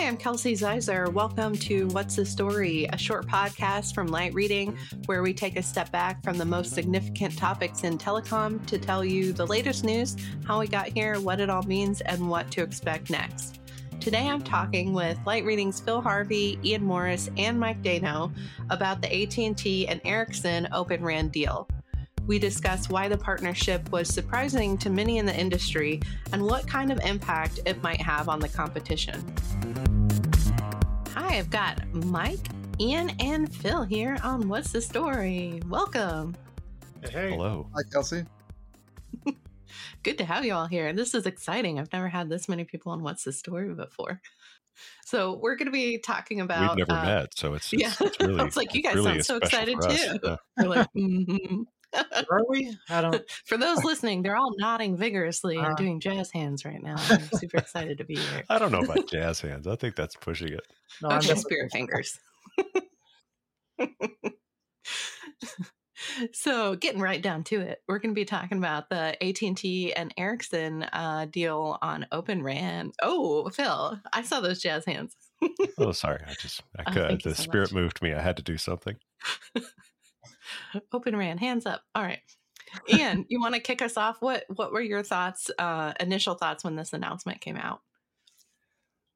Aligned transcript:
Hi, 0.00 0.06
I'm 0.06 0.16
Kelsey 0.16 0.54
Ziser. 0.54 1.12
Welcome 1.12 1.54
to 1.56 1.86
What's 1.88 2.16
the 2.16 2.24
Story, 2.24 2.88
a 2.90 2.96
short 2.96 3.26
podcast 3.26 3.94
from 3.94 4.06
Light 4.06 4.32
Reading 4.32 4.78
where 5.04 5.22
we 5.22 5.34
take 5.34 5.58
a 5.58 5.62
step 5.62 5.92
back 5.92 6.24
from 6.24 6.38
the 6.38 6.44
most 6.46 6.72
significant 6.72 7.36
topics 7.36 7.84
in 7.84 7.98
telecom 7.98 8.64
to 8.64 8.78
tell 8.78 9.04
you 9.04 9.34
the 9.34 9.46
latest 9.46 9.84
news, 9.84 10.16
how 10.46 10.58
we 10.58 10.68
got 10.68 10.88
here, 10.88 11.20
what 11.20 11.38
it 11.38 11.50
all 11.50 11.64
means, 11.64 12.00
and 12.00 12.30
what 12.30 12.50
to 12.52 12.62
expect 12.62 13.10
next. 13.10 13.60
Today 14.00 14.26
I'm 14.26 14.40
talking 14.40 14.94
with 14.94 15.18
Light 15.26 15.44
Reading's 15.44 15.80
Phil 15.80 16.00
Harvey, 16.00 16.58
Iain 16.64 16.82
Morris, 16.82 17.28
and 17.36 17.60
Mike 17.60 17.82
Dano 17.82 18.32
about 18.70 19.02
the 19.02 19.22
AT&T 19.22 19.86
and 19.86 20.00
Ericsson 20.06 20.66
Open 20.72 21.04
RAN 21.04 21.28
deal. 21.28 21.68
We 22.26 22.38
discuss 22.38 22.88
why 22.88 23.08
the 23.08 23.18
partnership 23.18 23.90
was 23.90 24.08
surprising 24.08 24.78
to 24.78 24.88
many 24.88 25.18
in 25.18 25.26
the 25.26 25.36
industry 25.38 26.00
and 26.32 26.42
what 26.42 26.66
kind 26.66 26.90
of 26.90 27.00
impact 27.00 27.60
it 27.66 27.82
might 27.82 28.00
have 28.00 28.30
on 28.30 28.38
the 28.40 28.48
competition. 28.48 29.34
Hi, 31.30 31.38
I've 31.38 31.48
got 31.48 31.94
Mike, 31.94 32.48
Iain, 32.80 33.14
and 33.20 33.54
Phil 33.54 33.84
here 33.84 34.18
on 34.24 34.48
What's 34.48 34.72
the 34.72 34.80
Story. 34.80 35.62
Welcome. 35.68 36.34
Hey. 37.08 37.30
Hello. 37.30 37.68
Hi, 37.72 37.82
Kelsey. 37.92 38.24
Good 40.02 40.18
to 40.18 40.24
have 40.24 40.44
you 40.44 40.54
all 40.54 40.66
here. 40.66 40.92
This 40.92 41.14
is 41.14 41.26
exciting. 41.26 41.78
I've 41.78 41.92
never 41.92 42.08
had 42.08 42.28
this 42.28 42.48
many 42.48 42.64
people 42.64 42.90
on 42.90 43.04
What's 43.04 43.22
the 43.22 43.32
Story 43.32 43.72
before. 43.72 44.20
So 45.04 45.38
we're 45.40 45.54
going 45.54 45.66
to 45.66 45.72
be 45.72 45.98
talking 45.98 46.40
about. 46.40 46.76
We've 46.76 46.88
never 46.88 47.00
uh, 47.00 47.04
met, 47.04 47.38
so 47.38 47.54
it's, 47.54 47.72
it's 47.72 47.80
Yeah, 48.00 48.08
it's 48.08 48.18
really. 48.18 48.44
it's 48.44 48.56
like 48.56 48.74
you 48.74 48.82
guys 48.82 48.96
really 48.96 49.22
sound 49.22 49.24
so 49.24 49.36
excited 49.36 49.78
too. 49.80 50.18
Yeah. 50.24 50.36
We're 50.58 50.68
like, 50.68 50.92
mhm. 50.96 51.62
Are 51.94 52.42
we? 52.48 52.76
I 52.88 53.00
don't. 53.00 53.22
For 53.46 53.56
those 53.56 53.82
listening, 53.84 54.22
they're 54.22 54.36
all 54.36 54.52
nodding 54.58 54.96
vigorously 54.96 55.56
and 55.56 55.66
Uh. 55.66 55.74
doing 55.74 56.00
jazz 56.00 56.30
hands 56.30 56.64
right 56.64 56.82
now. 56.82 56.96
I'm 57.08 57.20
super 57.34 57.58
excited 57.58 57.98
to 57.98 58.04
be 58.04 58.16
here. 58.16 58.44
I 58.48 58.58
don't 58.58 58.70
know 58.72 58.80
about 58.82 59.08
jazz 59.08 59.40
hands. 59.40 59.66
I 59.66 59.76
think 59.76 59.96
that's 59.96 60.16
pushing 60.16 60.48
it. 60.52 60.60
No, 61.02 61.08
I'm 61.08 61.18
Okay, 61.18 61.28
definitely- 61.28 61.42
spirit 61.42 61.72
fingers. 61.72 62.18
so, 66.32 66.76
getting 66.76 67.00
right 67.00 67.20
down 67.20 67.44
to 67.44 67.60
it, 67.60 67.82
we're 67.88 67.98
going 67.98 68.14
to 68.14 68.18
be 68.18 68.24
talking 68.24 68.58
about 68.58 68.88
the 68.88 69.22
AT 69.22 69.42
and 69.42 69.56
T 69.56 69.92
and 69.92 70.12
Ericsson 70.16 70.84
uh, 70.92 71.26
deal 71.30 71.78
on 71.82 72.06
Open 72.12 72.42
RAN. 72.42 72.92
Oh, 73.02 73.48
Phil, 73.50 73.98
I 74.12 74.22
saw 74.22 74.40
those 74.40 74.60
jazz 74.60 74.84
hands. 74.86 75.14
Oh, 75.78 75.92
sorry. 75.92 76.20
I 76.26 76.34
just 76.34 76.62
I 76.78 76.82
Oh, 76.86 76.92
could, 76.92 77.08
thank 77.08 77.24
you 77.24 77.30
the 77.30 77.36
so 77.36 77.42
spirit 77.42 77.72
much. 77.72 77.82
moved 77.82 78.02
me. 78.02 78.12
I 78.12 78.20
had 78.20 78.36
to 78.36 78.42
do 78.42 78.56
something. 78.58 78.96
Open 80.92 81.16
RAN, 81.16 81.38
hands 81.38 81.66
up. 81.66 81.82
All 81.94 82.02
right, 82.02 82.20
Iain, 82.92 83.26
you 83.28 83.40
want 83.40 83.54
to 83.54 83.60
kick 83.60 83.82
us 83.82 83.96
off? 83.96 84.16
What 84.20 84.44
What 84.48 84.72
were 84.72 84.80
your 84.80 85.02
thoughts, 85.02 85.50
uh, 85.58 85.92
initial 86.00 86.34
thoughts 86.34 86.64
when 86.64 86.76
this 86.76 86.92
announcement 86.92 87.40
came 87.40 87.56
out? 87.56 87.80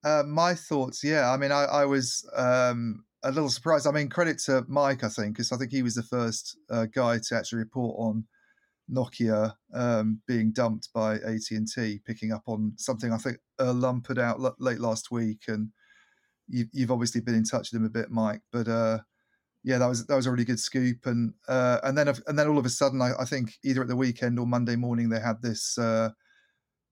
Uh, 0.04 0.22
my 0.26 0.54
thoughts, 0.54 1.02
yeah. 1.02 1.30
I 1.30 1.36
mean, 1.38 1.50
I, 1.50 1.64
I 1.64 1.84
was 1.86 2.28
um, 2.36 3.04
a 3.22 3.30
little 3.30 3.48
surprised. 3.48 3.86
I 3.86 3.90
mean, 3.90 4.10
credit 4.10 4.38
to 4.40 4.64
Mike, 4.68 5.02
I 5.02 5.08
think, 5.08 5.34
because 5.34 5.50
I 5.50 5.56
think 5.56 5.72
he 5.72 5.82
was 5.82 5.94
the 5.94 6.02
first 6.02 6.58
uh, 6.70 6.86
guy 6.86 7.18
to 7.18 7.36
actually 7.36 7.60
report 7.60 7.96
on 7.98 8.26
Nokia 8.90 9.54
um, 9.72 10.20
being 10.26 10.52
dumped 10.52 10.90
by 10.92 11.14
AT 11.14 11.50
and 11.50 11.66
T, 11.66 12.00
picking 12.04 12.32
up 12.32 12.42
on 12.46 12.74
something 12.76 13.12
I 13.12 13.16
think 13.16 13.38
Earl 13.58 13.74
Lum 13.74 14.02
put 14.02 14.18
out 14.18 14.40
l- 14.40 14.56
late 14.58 14.78
last 14.78 15.10
week, 15.10 15.44
and 15.48 15.70
you, 16.48 16.66
you've 16.72 16.90
obviously 16.90 17.22
been 17.22 17.34
in 17.34 17.44
touch 17.44 17.72
with 17.72 17.80
him 17.80 17.86
a 17.86 17.90
bit, 17.90 18.10
Mike. 18.10 18.42
But 18.52 18.68
uh, 18.68 18.98
yeah, 19.64 19.78
that 19.78 19.86
was 19.86 20.06
that 20.06 20.14
was 20.14 20.26
a 20.26 20.30
really 20.30 20.44
good 20.44 20.60
scoop, 20.60 21.06
and 21.06 21.32
uh, 21.48 21.78
and 21.82 21.96
then 21.96 22.08
and 22.26 22.38
then 22.38 22.48
all 22.48 22.58
of 22.58 22.66
a 22.66 22.70
sudden, 22.70 23.00
I, 23.00 23.12
I 23.18 23.24
think 23.24 23.54
either 23.64 23.80
at 23.80 23.88
the 23.88 23.96
weekend 23.96 24.38
or 24.38 24.46
Monday 24.46 24.76
morning, 24.76 25.08
they 25.08 25.20
had 25.20 25.40
this 25.40 25.78
uh, 25.78 26.10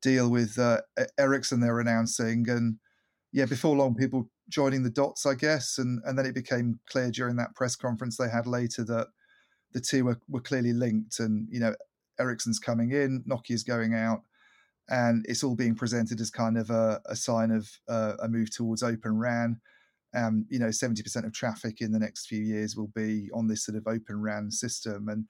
deal 0.01 0.31
with 0.31 0.59
uh, 0.59 0.81
Ericsson 1.19 1.61
they 1.61 1.69
were 1.69 1.81
announcing, 1.81 2.49
and 2.49 2.79
yeah, 3.31 3.45
before 3.45 3.77
long, 3.77 3.95
people 3.95 4.31
joining 4.49 4.83
the 4.83 4.91
dots, 4.91 5.27
I 5.27 5.35
guess, 5.35 5.77
and 5.77 6.01
and 6.07 6.19
then 6.19 6.25
it 6.25 6.35
became 6.35 6.81
clear 6.89 7.11
during 7.11 7.37
that 7.37 7.55
press 7.55 7.77
conference 7.77 8.17
they 8.17 8.31
had 8.31 8.47
later 8.47 8.85
that 8.85 9.09
the 9.73 9.81
two 9.81 10.07
were, 10.07 10.21
were 10.29 10.41
clearly 10.41 10.73
linked, 10.73 11.21
and 11.21 11.47
you 11.51 11.61
know, 11.61 11.75
Ericsson's 12.19 12.59
coming 12.59 12.93
in, 12.93 13.23
Nokia's 13.27 13.65
going 13.65 13.95
out, 13.95 14.23
and 14.89 15.27
it's 15.29 15.45
all 15.45 15.57
being 15.57 15.75
presented 15.75 16.23
as 16.23 16.31
kind 16.31 16.57
of 16.57 16.71
a, 16.71 17.03
a 17.05 17.17
sign 17.17 17.51
of 17.51 17.69
uh, 17.87 18.15
a 18.23 18.29
move 18.29 18.51
towards 18.51 18.83
Open 18.83 19.19
RAN. 19.19 19.61
Um, 20.15 20.47
you 20.51 20.59
know, 20.59 20.71
seventy 20.71 21.03
percent 21.03 21.27
of 21.27 21.33
traffic 21.33 21.81
in 21.81 21.93
the 21.93 21.99
next 21.99 22.27
few 22.27 22.41
years 22.43 22.77
will 22.77 22.89
be 22.95 23.31
on 23.33 23.49
this 23.49 23.65
sort 23.65 23.77
of 23.79 23.87
Open 23.87 24.21
RAN 24.21 24.51
system, 24.51 25.09
and 25.09 25.27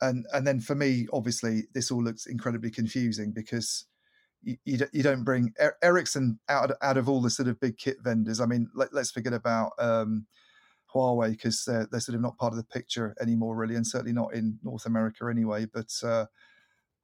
and 0.00 0.26
and 0.32 0.46
then 0.46 0.60
for 0.60 0.74
me, 0.74 1.06
obviously, 1.12 1.64
this 1.74 1.90
all 1.90 2.02
looks 2.02 2.26
incredibly 2.26 2.70
confusing 2.70 3.32
because 3.32 3.86
you, 4.42 4.56
you, 4.64 4.78
don't- 4.78 4.94
you 4.94 5.02
don't 5.02 5.24
bring 5.24 5.52
Er- 5.60 5.76
Ericsson 5.82 6.38
out 6.48 6.70
of, 6.70 6.76
out 6.82 6.96
of 6.96 7.08
all 7.08 7.20
the 7.20 7.30
sort 7.30 7.48
of 7.48 7.60
big 7.60 7.76
kit 7.76 7.96
vendors. 8.02 8.40
I 8.40 8.46
mean, 8.46 8.70
let, 8.74 8.94
let's 8.94 9.10
forget 9.10 9.32
about 9.32 9.72
um, 9.78 10.26
Huawei 10.94 11.30
because 11.32 11.64
they're, 11.64 11.86
they're 11.90 12.00
sort 12.00 12.14
of 12.16 12.22
not 12.22 12.38
part 12.38 12.52
of 12.52 12.56
the 12.56 12.64
picture 12.64 13.14
anymore, 13.20 13.56
really, 13.56 13.74
and 13.74 13.86
certainly 13.86 14.12
not 14.12 14.34
in 14.34 14.58
North 14.62 14.86
America 14.86 15.26
anyway. 15.30 15.66
But 15.66 15.92
uh, 16.02 16.26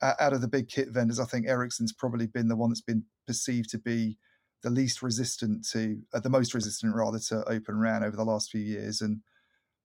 out 0.01 0.33
of 0.33 0.41
the 0.41 0.49
big 0.49 0.69
kit 0.69 0.89
vendors, 0.91 1.21
I 1.21 1.25
think 1.25 1.47
Ericsson's 1.47 1.93
probably 1.93 2.27
been 2.27 2.49
the 2.49 2.57
one 2.57 2.71
that's 2.71 2.81
been 2.81 3.05
perceived 3.27 3.71
to 3.71 3.79
be 3.79 4.19
the 4.65 4.71
least 4.71 5.03
resistant 5.03 5.65
to, 5.69 6.01
uh, 6.15 6.21
the 6.21 6.31
most 6.31 6.55
resistant 6.55 6.95
rather 6.97 7.19
to 7.19 7.45
Open 7.45 7.79
RAN 7.79 8.03
over 8.03 8.17
the 8.17 8.25
last 8.25 8.51
few 8.51 8.63
years, 8.63 9.03
and 9.03 9.21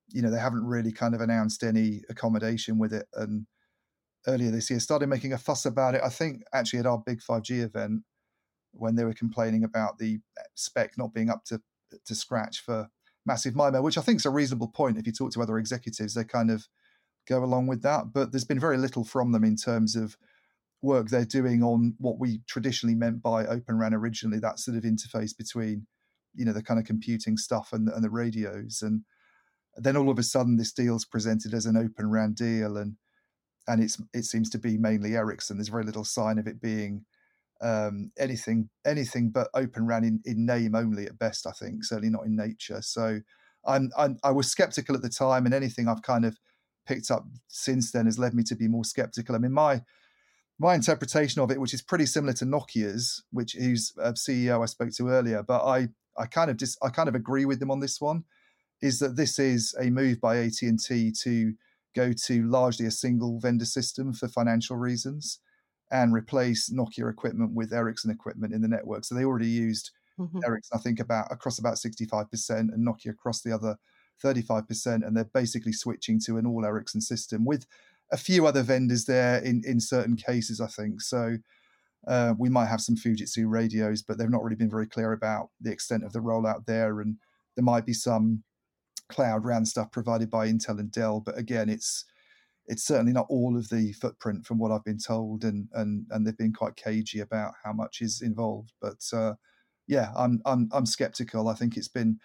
you 0.07 0.23
know 0.23 0.31
they 0.31 0.39
haven't 0.39 0.65
really 0.65 0.91
kind 0.91 1.13
of 1.13 1.21
announced 1.21 1.63
any 1.63 2.01
accommodation 2.09 2.79
with 2.79 2.93
it 2.93 3.05
and 3.13 3.45
earlier 4.27 4.51
this 4.51 4.69
year 4.69 4.79
started 4.79 5.07
making 5.07 5.33
a 5.33 5.37
fuss 5.37 5.65
about 5.65 5.93
it. 5.95 6.01
I 6.03 6.09
think 6.09 6.41
actually 6.53 6.79
at 6.79 6.85
our 6.85 6.97
big 6.97 7.19
5G 7.19 7.63
event 7.63 8.01
when 8.71 8.95
they 8.95 9.03
were 9.03 9.13
complaining 9.13 9.63
about 9.63 9.97
the 9.97 10.19
spec 10.55 10.97
not 10.97 11.13
being 11.13 11.29
up 11.29 11.43
to 11.45 11.61
to 12.05 12.15
scratch 12.15 12.61
for 12.61 12.87
massive 13.25 13.53
MIMO, 13.53 13.83
which 13.83 13.97
I 13.97 14.01
think 14.01 14.19
is 14.19 14.25
a 14.25 14.31
reasonable 14.31 14.69
point. 14.69 14.97
If 14.97 15.05
you 15.05 15.13
talk 15.13 15.31
to 15.33 15.41
other 15.41 15.57
executives, 15.57 16.13
they 16.13 16.23
kind 16.23 16.49
of 16.49 16.67
go 17.27 17.43
along 17.43 17.67
with 17.67 17.81
that. 17.81 18.13
But 18.13 18.31
there's 18.31 18.45
been 18.45 18.59
very 18.59 18.77
little 18.77 19.03
from 19.03 19.31
them 19.31 19.43
in 19.43 19.55
terms 19.55 19.95
of 19.95 20.17
work 20.81 21.09
they're 21.09 21.25
doing 21.25 21.63
on 21.63 21.95
what 21.97 22.19
we 22.19 22.41
traditionally 22.47 22.95
meant 22.95 23.21
by 23.21 23.45
Open 23.45 23.77
RAN 23.77 23.93
originally, 23.93 24.39
that 24.39 24.59
sort 24.59 24.77
of 24.77 24.83
interface 24.83 25.35
between, 25.37 25.85
you 26.33 26.45
know, 26.45 26.53
the 26.53 26.63
kind 26.63 26.79
of 26.79 26.85
computing 26.85 27.37
stuff 27.37 27.69
and, 27.73 27.89
and 27.89 28.03
the 28.03 28.09
radios. 28.09 28.81
And 28.81 29.03
then 29.75 29.97
all 29.97 30.09
of 30.09 30.19
a 30.19 30.23
sudden 30.23 30.57
this 30.57 30.73
deal's 30.73 31.05
presented 31.05 31.53
as 31.53 31.65
an 31.65 31.77
Open 31.77 32.09
RAN 32.09 32.33
deal 32.33 32.77
and 32.77 32.95
and 33.69 33.83
it's 33.83 34.01
it 34.13 34.25
seems 34.25 34.49
to 34.49 34.57
be 34.57 34.77
mainly 34.77 35.15
Ericsson. 35.15 35.57
There's 35.57 35.69
very 35.69 35.83
little 35.83 36.03
sign 36.03 36.39
of 36.39 36.47
it 36.47 36.59
being 36.59 37.05
um, 37.61 38.11
anything 38.17 38.69
anything 38.85 39.29
but 39.29 39.49
Open 39.53 39.85
RAN 39.85 40.03
in, 40.03 40.21
in 40.25 40.45
name 40.45 40.75
only 40.75 41.05
at 41.05 41.19
best. 41.19 41.45
I 41.45 41.51
think 41.51 41.85
certainly 41.85 42.09
not 42.09 42.25
in 42.25 42.35
nature. 42.35 42.81
So 42.81 43.19
I'm, 43.65 43.91
I'm 43.97 44.17
I 44.23 44.31
was 44.31 44.49
skeptical 44.49 44.95
at 44.95 45.01
the 45.01 45.09
time, 45.09 45.45
and 45.45 45.53
anything 45.53 45.87
I've 45.87 46.01
kind 46.01 46.25
of 46.25 46.37
picked 46.87 47.11
up 47.11 47.25
since 47.47 47.91
then 47.91 48.05
has 48.05 48.17
led 48.17 48.33
me 48.33 48.43
to 48.43 48.55
be 48.55 48.67
more 48.67 48.85
skeptical. 48.85 49.35
I 49.35 49.37
mean 49.37 49.53
my 49.53 49.81
my 50.59 50.75
interpretation 50.75 51.41
of 51.41 51.51
it, 51.51 51.59
which 51.61 51.73
is 51.73 51.81
pretty 51.81 52.05
similar 52.05 52.33
to 52.33 52.45
Nokia's, 52.45 53.23
which 53.31 53.53
whose 53.53 53.93
uh, 54.01 54.13
CEO 54.13 54.61
I 54.61 54.65
spoke 54.65 54.91
to 54.93 55.09
earlier, 55.09 55.43
but 55.43 55.65
I 55.65 55.89
I 56.17 56.25
kind 56.27 56.51
of 56.51 56.57
just 56.57 56.77
I 56.83 56.89
kind 56.89 57.09
of 57.09 57.15
agree 57.15 57.45
with 57.45 57.59
them 57.59 57.71
on 57.71 57.79
this 57.79 58.01
one, 58.01 58.25
is 58.81 58.99
that 58.99 59.15
this 59.17 59.39
is 59.39 59.75
a 59.79 59.89
move 59.89 60.21
by 60.21 60.37
AT 60.37 60.67
and 60.67 60.79
T 60.79 61.11
to 61.23 61.53
go 61.95 62.13
to 62.13 62.43
largely 62.47 62.85
a 62.85 62.91
single 62.91 63.39
vendor 63.39 63.65
system 63.65 64.13
for 64.13 64.27
financial 64.27 64.77
reasons 64.77 65.39
and 65.91 66.13
replace 66.13 66.69
Nokia 66.69 67.09
equipment 67.09 67.53
with 67.55 67.73
Ericsson 67.73 68.11
equipment 68.11 68.53
in 68.53 68.61
the 68.61 68.67
network. 68.67 69.05
So 69.05 69.15
they 69.15 69.25
already 69.25 69.49
used 69.49 69.91
Mhm. 70.17 70.45
Ericsson, 70.45 70.77
I 70.77 70.81
think, 70.81 70.99
about 70.99 71.31
across 71.31 71.59
about 71.59 71.77
65% 71.77 72.71
and 72.71 72.85
Nokia 72.87 73.11
across 73.11 73.41
the 73.41 73.51
other 73.51 73.77
35%. 74.21 75.03
And 75.03 75.15
they're 75.15 75.25
basically 75.25 75.73
switching 75.73 76.19
to 76.25 76.37
an 76.37 76.45
all 76.45 76.65
Ericsson 76.65 77.01
system 77.01 77.45
with 77.45 77.65
a 78.11 78.17
few 78.17 78.47
other 78.47 78.63
vendors 78.63 79.05
there 79.05 79.39
in, 79.39 79.61
in 79.65 79.79
certain 79.79 80.15
cases, 80.15 80.59
I 80.59 80.67
think. 80.67 81.01
So 81.01 81.37
uh, 82.07 82.33
we 82.37 82.49
might 82.49 82.67
have 82.67 82.81
some 82.81 82.95
Fujitsu 82.95 83.45
radios, 83.47 84.01
but 84.01 84.17
they've 84.17 84.29
not 84.29 84.43
really 84.43 84.55
been 84.55 84.69
very 84.69 84.87
clear 84.87 85.13
about 85.13 85.49
the 85.61 85.71
extent 85.71 86.03
of 86.03 86.13
the 86.13 86.19
rollout 86.19 86.65
there. 86.65 87.01
And 87.01 87.17
there 87.55 87.63
might 87.63 87.85
be 87.85 87.93
some 87.93 88.43
cloud 89.09 89.43
RAN 89.43 89.65
stuff 89.65 89.91
provided 89.91 90.29
by 90.29 90.47
Intel 90.47 90.79
and 90.79 90.91
Dell, 90.91 91.19
but 91.19 91.37
again, 91.37 91.69
it's 91.69 92.05
it's 92.67 92.85
certainly 92.85 93.11
not 93.11 93.25
all 93.29 93.57
of 93.57 93.67
the 93.69 93.91
footprint 93.93 94.45
from 94.45 94.59
what 94.59 94.71
I've 94.71 94.83
been 94.83 94.99
told, 94.99 95.43
and 95.43 95.67
and 95.73 96.05
and 96.11 96.25
they've 96.25 96.37
been 96.37 96.53
quite 96.53 96.75
cagey 96.75 97.19
about 97.19 97.53
how 97.63 97.73
much 97.73 98.01
is 98.01 98.21
involved. 98.21 98.73
But 98.79 99.03
uh, 99.11 99.33
yeah, 99.87 100.11
I'm 100.15 100.39
I'm 100.45 100.69
I'm 100.71 100.85
skeptical. 100.85 101.49
I 101.49 101.55
think 101.55 101.75
it's 101.75 101.87
been 101.87 102.19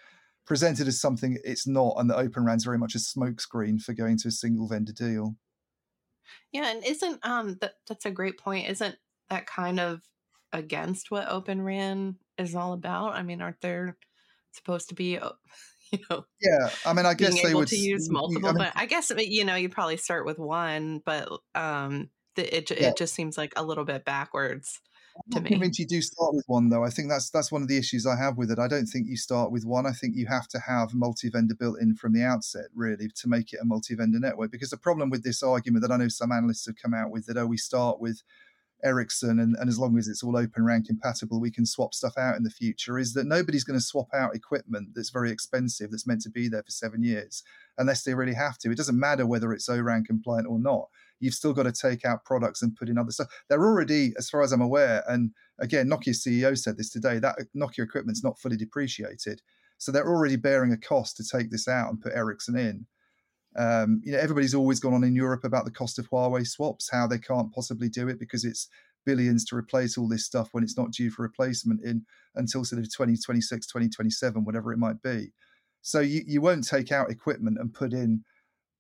presented 0.47 0.87
as 0.87 1.01
something 1.01 1.39
it's 1.45 1.67
not, 1.67 1.95
and 1.97 2.09
the 2.09 2.17
Open 2.17 2.45
RAN's 2.45 2.65
very 2.65 2.79
much 2.79 2.95
a 2.95 2.99
smokescreen 2.99 3.81
for 3.81 3.95
going 3.95 4.19
to 4.19 4.29
a 4.29 4.33
single 4.33 4.69
vendor 4.69 4.93
deal. 4.93 5.37
Yeah, 6.53 6.69
and 6.69 6.85
isn't 6.85 7.25
um 7.27 7.57
that 7.61 7.75
that's 7.87 8.07
a 8.07 8.11
great 8.11 8.39
point. 8.39 8.69
Isn't 8.69 8.99
that 9.31 9.47
kind 9.47 9.81
of 9.81 10.03
against 10.53 11.11
what 11.11 11.29
Open 11.29 11.63
RAN 11.63 12.19
is 12.39 12.55
all 12.55 12.73
about? 12.73 13.15
I 13.15 13.23
mean, 13.23 13.43
aren't 13.43 13.61
there 13.61 13.99
supposed 14.53 14.89
to 14.91 14.95
be, 14.95 15.13
you 15.93 15.99
know, 16.11 16.27
Yeah, 16.41 16.71
I 16.85 16.93
mean, 16.93 17.07
I 17.07 17.15
guess 17.15 17.41
they 17.41 17.55
would 17.55 17.69
to 17.69 17.77
use 17.77 18.11
multiple? 18.11 18.51
I 18.51 18.53
mean, 18.53 18.65
but 18.65 18.73
I 18.77 18.87
guess 18.87 19.11
you 19.17 19.45
know, 19.45 19.55
you 19.57 19.69
probably 19.69 19.97
start 19.97 20.27
with 20.27 20.39
one, 20.39 21.01
but 21.05 21.29
um, 21.55 22.11
the, 22.37 22.57
it 22.57 22.71
Yeah. 22.77 22.91
it 22.91 22.97
just 22.97 23.15
seems 23.15 23.39
like 23.39 23.53
a 23.57 23.65
little 23.65 23.85
bit 23.85 24.05
backwards 24.05 24.81
to 25.33 25.41
me. 25.41 25.51
convinced 25.51 25.79
you 25.79 25.87
do 25.87 26.01
start 26.03 26.35
with 26.35 26.45
one 26.47 26.69
though. 26.69 26.85
I 26.85 26.91
think 26.91 27.09
that's 27.09 27.31
that's 27.31 27.53
one 27.53 27.63
of 27.63 27.69
the 27.69 27.79
issues 27.79 28.07
I 28.07 28.17
have 28.17 28.37
with 28.37 28.51
it. 28.51 28.59
I 28.59 28.69
don't 28.69 28.87
think 28.87 29.07
you 29.09 29.17
start 29.17 29.53
with 29.53 29.65
one. 29.65 29.87
I 29.87 29.93
think 29.93 30.17
you 30.17 30.27
have 30.27 30.49
to 30.49 30.59
have 30.59 30.95
multi-vendor 30.95 31.55
built 31.55 31.81
in 31.81 31.95
from 31.95 32.13
the 32.13 32.23
outset, 32.23 32.67
really, 32.75 33.09
to 33.09 33.29
make 33.29 33.53
it 33.53 33.61
a 33.63 33.65
multi-vendor 33.65 34.19
network. 34.19 34.51
Because 34.51 34.71
the 34.71 34.77
problem 34.77 35.11
with 35.11 35.25
this 35.25 35.43
argument 35.43 35.83
that 35.83 35.93
I 35.93 35.97
know 35.97 36.09
some 36.09 36.33
analysts 36.33 36.67
have 36.67 36.77
come 36.77 36.95
out 36.95 37.11
with 37.11 37.27
that 37.27 37.37
oh, 37.37 37.47
we 37.47 37.57
start 37.57 38.01
with 38.01 38.23
Ericsson 38.85 39.41
and, 39.41 39.57
and 39.57 39.69
as 39.69 39.79
long 39.79 39.97
as 39.97 40.09
it's 40.09 40.23
all 40.23 40.37
open 40.37 40.65
RAN 40.65 40.83
compatible, 40.83 41.41
we 41.41 41.51
can 41.51 41.65
swap 41.65 41.95
stuff 41.95 42.19
out 42.19 42.37
in 42.37 42.43
the 42.43 42.51
future, 42.51 42.99
is 42.99 43.15
that 43.15 43.27
nobody's 43.27 43.65
going 43.65 43.79
to 43.79 43.85
swap 43.85 44.09
out 44.13 44.35
equipment 44.37 44.91
that's 44.95 45.11
very 45.11 45.31
expensive 45.31 45.91
that's 45.91 46.07
meant 46.07 46.21
to 46.23 46.31
be 46.31 46.49
there 46.49 46.63
for 46.63 46.71
seven 46.71 47.03
years 47.03 47.43
unless 47.79 48.03
they 48.03 48.15
really 48.15 48.35
have 48.35 48.59
to. 48.59 48.71
It 48.71 48.77
doesn't 48.77 48.99
matter 48.99 49.27
whether 49.27 49.53
it's 49.53 49.69
ORAN 49.69 50.05
compliant 50.05 50.47
or 50.49 50.59
not 50.59 50.89
you've 51.25 51.35
still 51.35 51.53
got 51.53 51.65
to 51.65 51.73
take 51.73 52.05
out 52.05 52.25
products 52.25 52.63
and 52.63 52.77
put 52.77 52.89
in 52.89 52.99
other 52.99 53.11
stuff. 53.11 53.29
They're 53.49 53.65
already, 53.65 54.13
as 54.19 54.29
far 54.29 54.43
as 54.43 54.53
I'm 54.53 54.61
aware, 54.61 55.03
and 55.09 55.31
again, 55.59 55.89
Nokia 55.89 56.11
CEO 56.11 56.57
said 56.57 56.77
this 56.77 56.91
today, 56.91 57.19
that 57.19 57.37
Nokia 57.57 57.85
equipment's 57.85 58.23
not 58.23 58.39
fully 58.39 58.57
depreciated. 58.57 59.41
So 59.79 59.91
they're 59.91 60.09
already 60.09 60.37
bearing 60.37 60.73
a 60.73 60.77
cost 60.77 61.17
to 61.17 61.25
take 61.25 61.51
this 61.51 61.67
out 61.67 61.91
and 61.91 62.01
put 62.01 62.15
Ericsson 62.15 62.57
in. 62.57 62.87
Um, 63.57 64.01
you 64.05 64.13
know, 64.13 64.19
everybody's 64.19 64.55
always 64.55 64.81
gone 64.81 64.95
on 64.95 65.05
in 65.05 65.15
Europe 65.15 65.45
about 65.45 65.65
the 65.65 65.71
cost 65.71 65.99
of 65.99 66.09
Huawei 66.11 66.47
swaps, 66.47 66.91
how 66.91 67.07
they 67.07 67.19
can't 67.19 67.53
possibly 67.53 67.89
do 67.89 68.09
it 68.09 68.19
because 68.19 68.45
it's 68.45 68.69
billions 69.07 69.45
to 69.47 69.57
replace 69.57 69.97
all 69.97 70.09
this 70.09 70.25
stuff 70.25 70.49
when 70.53 70.65
it's 70.65 70.79
not 70.79 70.91
due 70.91 71.11
for 71.11 71.23
replacement 71.23 71.85
in 71.85 72.05
until 72.35 72.65
sort 72.65 72.81
of 72.81 72.87
2026, 72.87 73.67
2027, 73.67 74.45
whatever 74.45 74.73
it 74.73 74.79
might 74.79 75.01
be. 75.03 75.33
So 75.83 76.01
you, 76.01 76.23
you 76.27 76.41
won't 76.41 76.67
take 76.67 76.91
out 76.91 77.11
equipment 77.11 77.59
and 77.61 77.73
put 77.73 77.93
in 77.93 78.25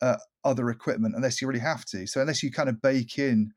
uh, 0.00 0.16
other 0.44 0.70
equipment 0.70 1.14
unless 1.16 1.40
you 1.40 1.48
really 1.48 1.60
have 1.60 1.84
to. 1.86 2.06
So 2.06 2.20
unless 2.20 2.42
you 2.42 2.50
kind 2.50 2.68
of 2.68 2.82
bake 2.82 3.18
in 3.18 3.52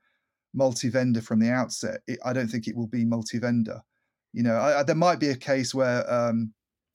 multi-vendor 0.54 1.22
from 1.22 1.40
the 1.40 1.50
outset, 1.50 2.02
it, 2.08 2.20
I 2.26 2.34
don't 2.34 2.48
think 2.48 2.68
it 2.68 2.76
will 2.76 2.88
be 2.88 3.06
multi-vendor. 3.06 3.82
You 4.34 4.44
know, 4.44 4.56
I, 4.56 4.80
I, 4.80 4.84
there 4.84 4.96
might 4.96 5.20
be 5.20 5.30
a 5.30 5.36
case 5.36 5.74
where 5.74 6.10
um, 6.12 6.54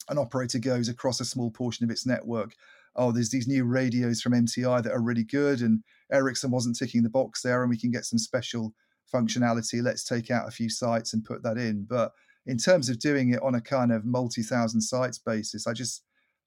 an 0.09 0.19
operator 0.19 0.59
goes 0.59 0.89
across 0.89 1.21
a 1.21 1.25
small 1.25 1.51
portion 1.51 1.85
of 1.85 1.91
its 1.91 2.07
network. 2.07 2.55
Oh, 2.95 3.13
there's 3.13 3.31
these 3.31 3.49
new 3.49 3.65
radios 3.65 4.21
from 4.21 4.33
MTI 4.33 4.83
that 4.83 4.93
are 4.93 5.03
really 5.03 5.25
good, 5.25 5.61
and 5.61 5.83
Ericsson 6.13 6.51
wasn't 6.51 6.77
ticking 6.77 7.03
the 7.03 7.09
box 7.09 7.43
there, 7.43 7.63
and 7.63 7.71
we 7.71 7.79
can 7.79 7.91
get 7.91 8.05
some 8.05 8.19
special 8.19 8.75
functionality. 9.13 9.83
Let's 9.83 10.05
take 10.05 10.31
out 10.31 10.49
a 10.49 10.53
few 10.53 10.69
sites 10.69 11.15
and 11.15 11.25
put 11.25 11.43
that 11.43 11.57
in. 11.57 11.87
But 11.89 12.13
in 12.47 12.59
terms 12.59 12.89
of 12.89 12.99
doing 12.99 13.31
it 13.31 13.43
on 13.43 13.55
a 13.55 13.61
kind 13.61 13.93
of 13.93 14.05
multi-thousand 14.05 14.83
sites 14.83 15.19
basis, 15.19 15.67
I 15.67 15.73
just 15.73 16.03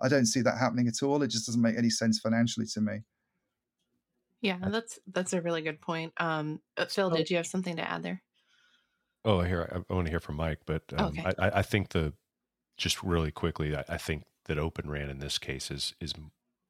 I 0.06 0.08
don't 0.08 0.28
see 0.28 0.42
that 0.42 0.58
happening 0.60 0.88
at 0.88 1.02
all. 1.02 1.22
It 1.24 1.30
just 1.30 1.48
doesn't 1.48 1.62
make 1.62 1.78
any 1.78 1.90
sense 1.90 2.20
financially 2.20 2.68
to 2.68 2.82
me. 2.82 3.00
Yeah, 4.42 4.60
that's 4.70 5.00
that's 5.12 5.34
a 5.34 5.42
really 5.42 5.64
good 5.64 5.82
point. 5.82 6.14
Um, 6.18 6.62
uh, 6.78 6.86
Phil, 6.86 7.08
Oh. 7.12 7.16
did 7.16 7.30
you 7.32 7.38
have 7.38 7.48
something 7.48 7.76
to 7.78 7.90
add 7.90 8.04
there? 8.04 8.22
Oh, 9.24 9.42
here 9.42 9.68
I, 9.74 9.78
I 9.92 9.96
want 9.96 10.06
to 10.06 10.12
hear 10.12 10.20
from 10.20 10.36
Mike, 10.36 10.60
but 10.68 10.84
um, 10.96 11.06
Okay. 11.18 11.26
I, 11.40 11.48
I 11.48 11.60
I 11.60 11.62
think 11.64 11.90
the 11.90 12.14
just 12.78 13.02
really 13.02 13.32
quickly, 13.32 13.76
I, 13.76 13.84
I 13.90 13.98
think 13.98 14.24
that 14.46 14.60
Open 14.60 14.88
RAN 14.90 15.10
in 15.10 15.18
this 15.20 15.40
case 15.40 15.72
is 15.72 15.96
is 16.00 16.14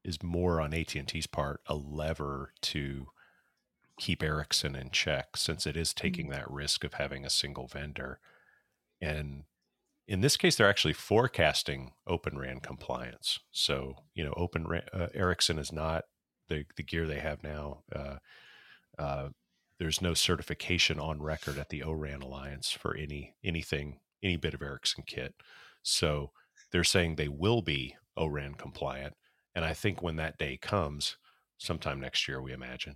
is 0.05 0.23
more 0.23 0.61
on 0.61 0.73
AT 0.73 0.95
and 0.95 1.07
T's 1.07 1.27
part 1.27 1.59
a 1.65 1.75
lever 1.75 2.53
to 2.61 3.07
keep 3.99 4.23
Ericsson 4.23 4.75
in 4.75 4.91
check, 4.91 5.35
since 5.35 5.65
it 5.67 5.75
is 5.75 5.93
taking 5.93 6.29
that 6.29 6.49
risk 6.49 6.83
of 6.85 6.93
having 6.93 7.25
a 7.25 7.29
single 7.29 7.67
vendor, 7.67 8.19
and 9.01 9.43
in 10.07 10.21
this 10.21 10.37
case, 10.37 10.55
they're 10.55 10.69
actually 10.69 10.93
forecasting 10.93 11.93
Open 12.07 12.37
RAN 12.37 12.59
compliance. 12.59 13.39
So 13.51 13.95
you 14.13 14.23
know, 14.23 14.33
Open 14.37 14.67
RAN, 14.67 14.83
uh, 14.93 15.07
Ericsson 15.13 15.57
is 15.57 15.71
not 15.71 16.03
the 16.47 16.65
the 16.77 16.83
gear 16.83 17.07
they 17.07 17.19
have 17.19 17.43
now. 17.43 17.83
Uh, 17.93 18.15
uh, 18.97 19.29
there's 19.79 20.01
no 20.01 20.13
certification 20.13 20.99
on 20.99 21.21
record 21.21 21.57
at 21.57 21.69
the 21.69 21.83
ORAN 21.83 22.21
Alliance 22.21 22.71
for 22.71 22.95
any 22.95 23.35
anything, 23.43 23.99
any 24.23 24.37
bit 24.37 24.53
of 24.53 24.61
Ericsson 24.61 25.03
kit. 25.05 25.33
So 25.83 26.31
they're 26.71 26.83
saying 26.83 27.15
they 27.15 27.27
will 27.27 27.61
be 27.61 27.95
ORAN 28.15 28.55
compliant. 28.55 29.13
And 29.53 29.65
I 29.65 29.73
think 29.73 30.01
when 30.01 30.17
that 30.17 30.37
day 30.37 30.57
comes, 30.57 31.17
sometime 31.57 31.99
next 31.99 32.27
year, 32.27 32.41
we 32.41 32.51
imagine, 32.51 32.95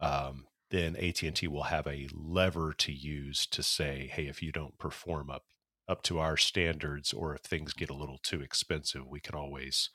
um, 0.00 0.46
then 0.70 0.94
AT&T 0.96 1.48
will 1.48 1.64
have 1.64 1.86
a 1.86 2.08
lever 2.12 2.72
to 2.74 2.92
use 2.92 3.46
to 3.48 3.62
say, 3.62 4.08
hey, 4.12 4.26
if 4.26 4.42
you 4.42 4.52
don't 4.52 4.78
perform 4.78 5.30
up 5.30 5.42
up 5.88 6.02
to 6.04 6.18
our 6.18 6.36
standards, 6.36 7.12
or 7.12 7.34
if 7.34 7.40
things 7.40 7.72
get 7.72 7.90
a 7.90 7.94
little 7.94 8.18
too 8.18 8.40
expensive, 8.40 9.06
we 9.06 9.20
can 9.20 9.34
always 9.34 9.90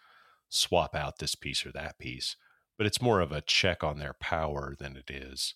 swap 0.50 0.96
out 0.96 1.20
this 1.20 1.36
piece 1.36 1.66
or 1.66 1.72
that 1.72 2.00
piece. 2.00 2.36
But 2.78 2.88
it's 2.88 3.02
more 3.02 3.22
of 3.22 3.32
a 3.32 3.42
check 3.42 3.84
on 3.84 4.00
their 4.00 4.14
power 4.14 4.76
than 4.78 4.98
it 4.98 5.12
is 5.12 5.54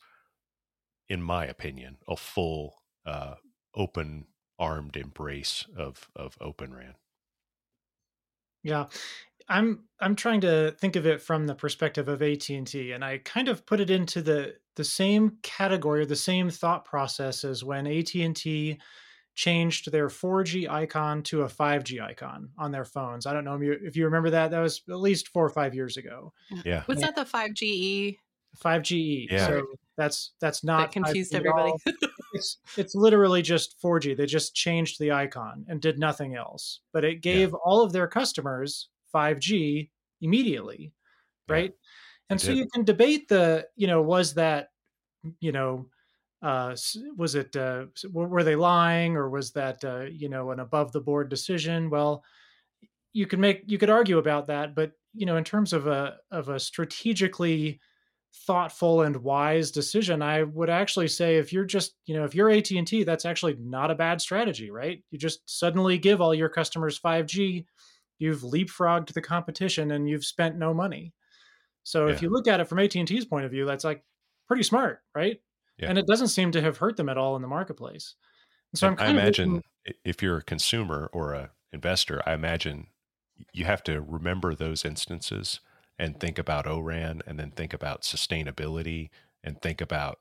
in 1.09 1.21
my 1.21 1.45
opinion, 1.45 1.97
a 2.07 2.15
full 2.15 2.83
uh, 3.05 3.35
open 3.75 4.25
armed 4.59 4.97
embrace 4.97 5.65
of 5.75 6.09
of 6.15 6.37
Open 6.41 6.73
RAN. 6.73 6.95
Yeah. 8.63 8.85
I'm 9.49 9.85
I'm 10.01 10.15
trying 10.15 10.41
to 10.41 10.75
think 10.79 10.97
of 10.97 11.05
it 11.05 11.21
from 11.21 11.47
the 11.47 11.55
perspective 11.55 12.09
of 12.09 12.21
AT&T 12.21 12.91
and 12.91 13.05
I 13.05 13.19
kind 13.19 13.47
of 13.47 13.65
put 13.65 13.79
it 13.79 13.89
into 13.89 14.21
the 14.21 14.55
the 14.75 14.83
same 14.83 15.37
category 15.41 16.01
or 16.01 16.05
the 16.05 16.17
same 16.17 16.49
thought 16.49 16.83
process 16.83 17.45
as 17.45 17.63
when 17.63 17.87
AT&T 17.87 18.77
changed 19.37 19.91
their 19.91 20.09
4G 20.09 20.67
icon 20.67 21.23
to 21.23 21.43
a 21.43 21.47
5G 21.47 22.01
icon 22.01 22.51
on 22.57 22.71
their 22.71 22.85
phones. 22.85 23.27
I 23.27 23.33
don't 23.33 23.45
know 23.45 23.59
if 23.61 23.95
you, 23.95 24.05
remember 24.05 24.31
that 24.31 24.51
that 24.51 24.59
was 24.59 24.81
at 24.89 24.99
least 24.99 25.29
4 25.29 25.45
or 25.45 25.49
5 25.49 25.75
years 25.75 25.95
ago. 25.95 26.33
Yeah, 26.65 26.83
Was 26.87 26.99
Yeah. 26.99 27.05
that 27.07 27.15
the 27.15 27.25
5GE 27.25 28.17
5GE. 28.57 29.27
Yeah. 29.31 29.47
So 29.47 29.67
that's 29.95 30.33
that's 30.41 30.63
not 30.63 30.87
that 30.87 30.91
confused 30.91 31.31
5G 31.33 31.37
everybody? 31.37 31.73
it's 32.33 32.57
it's 32.75 32.95
literally 32.95 33.41
just 33.43 33.79
4G. 33.81 34.17
They 34.17 34.25
just 34.25 34.55
changed 34.55 34.99
the 34.99 35.11
icon 35.11 35.65
and 35.69 35.81
did 35.81 35.99
nothing 35.99 36.35
else. 36.35 36.81
But 36.91 37.05
it 37.05 37.21
gave 37.21 37.53
all 37.53 37.83
of 37.83 37.93
their 37.93 38.07
customers 38.07 38.89
5G 39.13 39.91
immediately, 40.21 40.93
Yeah, 41.47 41.55
right? 41.55 41.73
and 42.29 42.41
so 42.41 42.51
did. 42.51 42.57
you 42.57 42.67
can 42.73 42.83
debate 42.85 43.27
the, 43.29 43.67
you 43.75 43.87
know, 43.87 44.01
was 44.01 44.33
that, 44.35 44.69
you 45.39 45.51
know, 45.51 45.87
uh, 46.41 46.75
was 47.17 47.35
it 47.35 47.55
uh, 47.55 47.85
were 48.11 48.43
they 48.43 48.55
lying 48.55 49.15
or 49.15 49.29
was 49.29 49.51
that 49.53 49.83
uh, 49.83 50.05
you 50.11 50.29
know 50.29 50.51
an 50.51 50.59
above 50.59 50.91
the 50.91 51.01
board 51.01 51.29
decision? 51.29 51.89
Well, 51.89 52.23
you 53.13 53.25
could 53.25 53.39
make 53.39 53.63
you 53.65 53.77
could 53.77 53.89
argue 53.89 54.17
about 54.17 54.47
that, 54.47 54.75
but 54.75 54.91
you 55.13 55.25
know, 55.25 55.37
in 55.37 55.43
terms 55.43 55.73
of 55.73 55.87
a 55.87 56.17
of 56.31 56.49
a 56.49 56.59
strategically 56.59 57.79
thoughtful 58.45 59.01
and 59.01 59.15
wise 59.17 59.71
decision 59.71 60.21
i 60.21 60.43
would 60.43 60.69
actually 60.69 61.07
say 61.07 61.37
if 61.37 61.51
you're 61.51 61.65
just 61.65 61.95
you 62.05 62.15
know 62.15 62.23
if 62.23 62.35
you're 62.35 62.49
at&t 62.49 63.03
that's 63.03 63.25
actually 63.25 63.55
not 63.59 63.89
a 63.89 63.95
bad 63.95 64.21
strategy 64.21 64.69
right? 64.69 65.03
You 65.11 65.17
just 65.17 65.41
suddenly 65.45 65.97
give 65.97 66.21
all 66.21 66.35
your 66.35 66.49
customers 66.49 66.99
5g 66.99 67.65
you've 68.19 68.41
leapfrogged 68.41 69.13
the 69.13 69.21
competition 69.21 69.91
and 69.91 70.09
you've 70.09 70.25
spent 70.25 70.57
no 70.57 70.73
money. 70.73 71.13
So 71.83 72.07
if 72.07 72.21
you 72.21 72.29
look 72.29 72.47
at 72.47 72.59
it 72.59 72.67
from 72.67 72.79
at&t's 72.79 73.25
point 73.25 73.45
of 73.45 73.51
view 73.51 73.65
that's 73.65 73.83
like 73.83 74.03
pretty 74.47 74.63
smart 74.63 75.01
right 75.15 75.39
Yeah. 75.77 75.89
and 75.89 75.97
it 75.97 76.07
doesn't 76.07 76.29
seem 76.29 76.51
to 76.53 76.61
have 76.61 76.77
hurt 76.77 76.97
them 76.97 77.09
at 77.09 77.17
all 77.17 77.35
in 77.35 77.41
the 77.41 77.47
marketplace 77.47 78.15
and 78.73 78.79
so 78.79 78.87
And 78.87 78.93
i'm 78.93 78.97
kind 79.05 79.17
of 79.17 79.23
imagine 79.23 79.53
looking- 79.55 79.63
i- 79.87 79.93
if 80.05 80.21
you're 80.23 80.37
a 80.37 80.43
consumer 80.43 81.09
or 81.13 81.33
a 81.33 81.51
investor, 81.73 82.21
I 82.27 82.33
imagine 82.33 82.87
you 83.53 83.65
have 83.65 83.83
to 83.83 84.01
remember 84.01 84.55
those 84.55 84.85
instances 84.85 85.59
and 85.99 86.19
think 86.19 86.39
about 86.39 86.65
ORAN 86.65 87.21
and 87.27 87.37
then 87.39 87.51
think 87.51 87.73
about 87.73 88.01
sustainability 88.03 89.09
and 89.43 89.61
think 89.61 89.81
about 89.81 90.19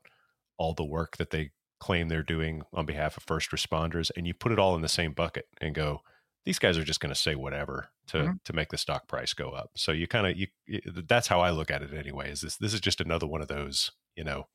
all 0.57 0.73
the 0.73 0.83
work 0.85 1.17
that 1.17 1.29
they 1.31 1.51
claim 1.79 2.09
they're 2.09 2.23
doing 2.23 2.63
on 2.73 2.85
behalf 2.85 3.17
of 3.17 3.23
first 3.23 3.51
responders 3.51 4.11
and 4.17 4.27
you 4.27 4.33
put 4.33 4.51
it 4.51 4.59
all 4.59 4.75
in 4.75 4.81
the 4.81 4.89
same 4.89 5.13
bucket 5.13 5.47
and 5.61 5.73
go 5.75 6.01
these 6.45 6.59
guys 6.59 6.77
are 6.77 6.83
just 6.83 6.99
going 6.99 7.13
to 7.13 7.19
say 7.19 7.35
whatever 7.35 7.89
to 8.07 8.17
Mhm. 8.17 8.43
to 8.43 8.53
make 8.53 8.69
the 8.69 8.77
stock 8.77 9.07
price 9.07 9.33
go 9.33 9.51
up 9.51 9.71
so 9.75 9.91
you 9.91 10.07
kind 10.07 10.27
of 10.27 10.35
you 10.37 10.47
that's 11.07 11.27
how 11.27 11.39
i 11.41 11.49
look 11.51 11.69
at 11.71 11.81
it 11.83 11.93
anyway 11.93 12.31
is 12.31 12.41
this 12.41 12.57
this 12.57 12.73
is 12.73 12.81
just 12.81 12.99
another 13.01 13.27
one 13.27 13.41
of 13.41 13.47
those 13.47 13.91
you 14.15 14.23
know 14.23 14.47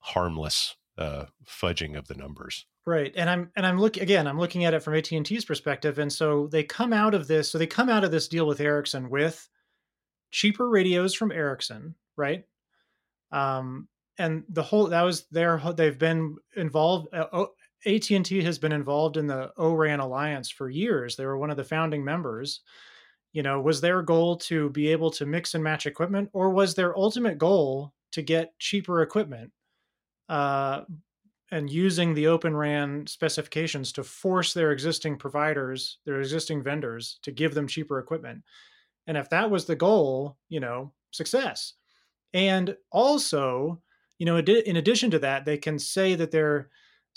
harmless 0.00 0.76
uh 0.96 1.26
fudging 1.46 1.96
of 1.96 2.08
the 2.08 2.14
numbers 2.14 2.66
Right. 2.88 3.12
And 3.16 3.28
I'm 3.28 3.50
and 3.54 3.66
I'm 3.66 3.78
looking 3.78 4.02
again, 4.02 4.26
I'm 4.26 4.38
looking 4.38 4.64
at 4.64 4.72
it 4.72 4.82
from 4.82 4.94
AT&T's 4.94 5.44
perspective 5.44 5.98
and 5.98 6.10
so 6.10 6.46
they 6.46 6.64
come 6.64 6.94
out 6.94 7.12
of 7.12 7.28
this 7.28 7.50
so 7.50 7.58
they 7.58 7.66
come 7.66 7.90
out 7.90 8.02
of 8.02 8.10
this 8.10 8.28
deal 8.28 8.46
with 8.46 8.60
Ericsson 8.60 9.10
with 9.10 9.46
cheaper 10.30 10.66
radios 10.66 11.12
from 11.12 11.30
Ericsson, 11.30 11.94
right? 12.16 12.44
Um 13.30 13.88
and 14.16 14.42
the 14.48 14.62
whole 14.62 14.86
that 14.86 15.02
was 15.02 15.26
their 15.26 15.60
they've 15.76 15.98
been 15.98 16.36
involved 16.56 17.08
uh, 17.12 17.44
AT&T 17.84 18.42
has 18.42 18.58
been 18.58 18.72
involved 18.72 19.18
in 19.18 19.26
the 19.26 19.52
ORAN 19.58 20.00
alliance 20.00 20.50
for 20.50 20.70
years. 20.70 21.14
They 21.14 21.26
were 21.26 21.36
one 21.36 21.50
of 21.50 21.58
the 21.58 21.64
founding 21.64 22.02
members. 22.02 22.62
You 23.34 23.42
know, 23.42 23.60
was 23.60 23.82
their 23.82 24.00
goal 24.00 24.38
to 24.38 24.70
be 24.70 24.88
able 24.88 25.10
to 25.10 25.26
mix 25.26 25.54
and 25.54 25.62
match 25.62 25.84
equipment 25.84 26.30
or 26.32 26.48
was 26.48 26.74
their 26.74 26.96
ultimate 26.96 27.36
goal 27.36 27.92
to 28.12 28.22
get 28.22 28.58
cheaper 28.58 29.02
equipment? 29.02 29.52
Uh 30.28 30.82
and 31.50 31.70
using 31.70 32.12
the 32.12 32.26
open 32.26 32.54
ran 32.54 33.06
specifications 33.06 33.90
to 33.92 34.04
force 34.04 34.52
their 34.52 34.70
existing 34.70 35.16
providers 35.16 35.98
their 36.04 36.20
existing 36.20 36.62
vendors 36.62 37.18
to 37.22 37.32
give 37.32 37.54
them 37.54 37.66
cheaper 37.66 37.98
equipment. 37.98 38.42
And 39.06 39.16
if 39.16 39.30
that 39.30 39.50
was 39.50 39.64
the 39.64 39.76
goal 39.76 40.36
you 40.48 40.60
know 40.60 40.92
success. 41.10 41.74
And 42.34 42.76
also 42.92 43.82
you 44.18 44.26
know 44.26 44.36
in 44.36 44.76
addition 44.76 45.10
to 45.12 45.18
that 45.20 45.44
they 45.44 45.56
can 45.58 45.78
say 45.78 46.14
that 46.14 46.30
they're 46.30 46.68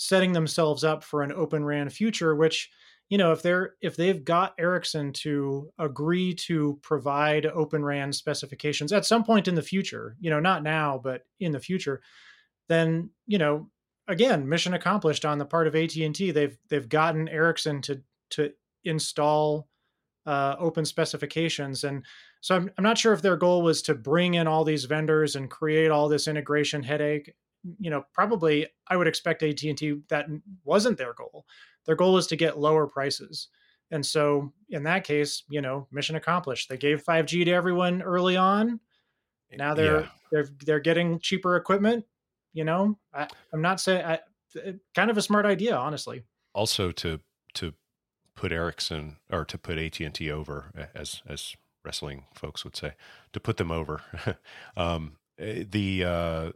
setting 0.01 0.33
themselves 0.33 0.83
up 0.83 1.03
for 1.03 1.21
an 1.21 1.31
open 1.31 1.63
RAN 1.63 1.87
future, 1.89 2.35
which 2.35 2.71
you 3.09 3.17
know 3.19 3.31
if 3.33 3.43
they're 3.43 3.75
if 3.81 3.95
they've 3.95 4.25
got 4.25 4.55
Ericsson 4.57 5.13
to 5.13 5.69
agree 5.77 6.33
to 6.33 6.79
provide 6.81 7.45
open 7.45 7.85
RAN 7.85 8.11
specifications 8.11 8.91
at 8.91 9.05
some 9.05 9.23
point 9.23 9.47
in 9.47 9.53
the 9.53 9.61
future, 9.61 10.15
you 10.19 10.31
know, 10.31 10.39
not 10.39 10.63
now, 10.63 10.99
but 11.03 11.21
in 11.39 11.51
the 11.51 11.59
future, 11.59 12.01
then 12.71 13.09
you 13.27 13.37
know 13.37 13.69
again 14.07 14.47
mission 14.47 14.73
accomplished 14.73 15.25
on 15.25 15.37
the 15.37 15.45
part 15.45 15.67
of 15.67 15.75
AT&T. 15.75 16.31
They've 16.31 16.57
they've 16.69 16.89
gotten 16.89 17.27
Ericsson 17.27 17.81
to 17.83 18.01
to 18.31 18.51
install 18.83 19.67
uh, 20.25 20.55
open 20.59 20.85
specifications. 20.85 21.83
And 21.83 22.05
so 22.41 22.55
I'm, 22.55 22.71
I'm 22.77 22.83
not 22.83 22.97
sure 22.97 23.13
if 23.13 23.21
their 23.21 23.37
goal 23.37 23.61
was 23.61 23.81
to 23.83 23.95
bring 23.95 24.35
in 24.35 24.47
all 24.47 24.63
these 24.63 24.85
vendors 24.85 25.35
and 25.35 25.49
create 25.49 25.91
all 25.91 26.07
this 26.07 26.27
integration 26.27 26.83
headache. 26.83 27.33
You 27.79 27.91
know 27.91 28.03
probably 28.11 28.65
i 28.87 28.97
would 28.97 29.07
expect 29.07 29.43
at&t 29.43 30.01
that 30.09 30.25
wasn't 30.63 30.97
their 30.97 31.13
goal. 31.13 31.45
Their 31.85 31.95
goal 31.95 32.17
is 32.17 32.25
to 32.27 32.35
get 32.35 32.57
lower 32.57 32.87
prices. 32.87 33.49
And 33.91 34.03
so 34.03 34.51
in 34.69 34.83
that 34.83 35.03
case 35.03 35.43
you 35.47 35.61
know 35.61 35.87
mission 35.91 36.15
accomplished. 36.15 36.69
They 36.69 36.77
gave 36.77 37.03
5g 37.03 37.45
to 37.45 37.51
everyone 37.51 38.01
early 38.01 38.35
on. 38.35 38.79
Now 39.55 39.75
they're 39.75 40.01
yeah. 40.01 40.07
they're 40.31 40.49
they're 40.65 40.79
getting 40.79 41.19
cheaper 41.19 41.55
equipment 41.55 42.05
you 42.53 42.63
know? 42.63 42.97
I, 43.13 43.27
am 43.53 43.61
not 43.61 43.79
saying 43.79 44.05
I, 44.05 44.19
kind 44.95 45.09
of 45.09 45.17
a 45.17 45.21
smart 45.21 45.45
idea 45.45 45.75
honestly. 45.75 46.23
Also 46.53 46.91
to 46.91 47.19
to 47.53 47.73
put 48.35 48.51
ericsson 48.51 49.17
or 49.31 49.45
to 49.45 49.57
put 49.57 49.77
at&t 49.77 50.31
over 50.31 50.89
as 50.95 51.21
as 51.27 51.55
wrestling 51.83 52.25
folks 52.33 52.63
would 52.63 52.75
say 52.75 52.93
to 53.33 53.39
put 53.39 53.57
them 53.57 53.71
over. 53.71 54.01
Um, 54.77 55.17
eh, 55.37 55.63
the 55.69 56.03
uh, 56.05 56.51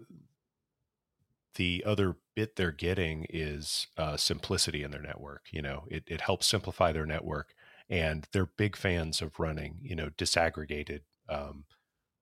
the 1.56 1.84
other 1.86 2.16
bit 2.36 2.56
they're 2.56 2.72
getting 2.72 3.26
is 3.30 3.88
uh, 3.98 4.18
simplicity 4.18 4.84
in 4.84 4.92
their 4.92 5.02
network. 5.02 5.48
You 5.52 5.62
know, 5.62 5.86
it, 5.90 6.04
it 6.08 6.22
helps 6.22 6.46
simplify 6.46 6.92
their 6.92 7.06
network, 7.06 7.54
and 7.90 8.28
they're 8.32 8.46
big 8.46 8.76
fans 8.76 9.22
of 9.22 9.40
running, 9.40 9.80
you 9.82 9.96
know, 9.96 10.10
disaggregated 10.18 11.02
um, 11.30 11.66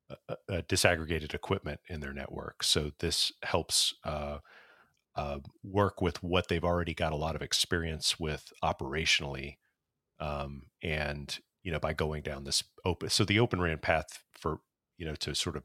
uh, 0.09 0.35
uh, 0.49 0.61
disaggregated 0.67 1.33
equipment 1.33 1.79
in 1.87 1.99
their 1.99 2.13
network. 2.13 2.63
So 2.63 2.91
this 2.99 3.31
helps 3.43 3.93
uh, 4.03 4.39
uh, 5.15 5.39
work 5.63 6.01
with 6.01 6.21
what 6.23 6.47
they've 6.47 6.63
already 6.63 6.93
got 6.93 7.13
a 7.13 7.17
lot 7.17 7.35
of 7.35 7.41
experience 7.41 8.19
with 8.19 8.51
operationally, 8.63 9.57
um, 10.19 10.63
and 10.81 11.37
you 11.63 11.71
know, 11.71 11.79
by 11.79 11.93
going 11.93 12.21
down 12.21 12.43
this 12.43 12.63
open. 12.83 13.09
So 13.09 13.23
the 13.23 13.39
open 13.39 13.61
RAN 13.61 13.79
path 13.79 14.23
for 14.33 14.59
you 14.97 15.05
know 15.05 15.15
to 15.15 15.33
sort 15.35 15.55
of 15.55 15.63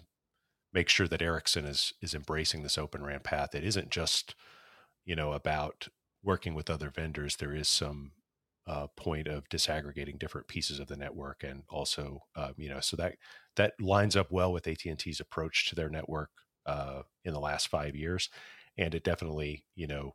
make 0.72 0.88
sure 0.88 1.08
that 1.08 1.22
Ericsson 1.22 1.64
is 1.64 1.92
is 2.02 2.14
embracing 2.14 2.62
this 2.62 2.78
open 2.78 3.02
RAN 3.02 3.20
path. 3.20 3.54
It 3.54 3.64
isn't 3.64 3.90
just 3.90 4.34
you 5.04 5.16
know 5.16 5.32
about 5.32 5.88
working 6.22 6.54
with 6.54 6.70
other 6.70 6.90
vendors. 6.90 7.36
There 7.36 7.54
is 7.54 7.68
some 7.68 8.12
uh, 8.66 8.88
point 8.96 9.26
of 9.28 9.48
disaggregating 9.48 10.18
different 10.18 10.46
pieces 10.46 10.78
of 10.78 10.88
the 10.88 10.96
network, 10.96 11.42
and 11.42 11.62
also 11.70 12.20
uh, 12.36 12.52
you 12.56 12.68
know 12.68 12.80
so 12.80 12.96
that 12.96 13.14
that 13.58 13.74
lines 13.80 14.16
up 14.16 14.30
well 14.30 14.52
with 14.52 14.66
AT 14.66 14.84
and 14.86 14.98
T's 14.98 15.20
approach 15.20 15.68
to 15.68 15.74
their 15.74 15.90
network 15.90 16.30
uh, 16.64 17.02
in 17.24 17.34
the 17.34 17.40
last 17.40 17.68
five 17.68 17.94
years, 17.94 18.30
and 18.78 18.94
it 18.94 19.04
definitely 19.04 19.64
you 19.74 19.86
know 19.86 20.14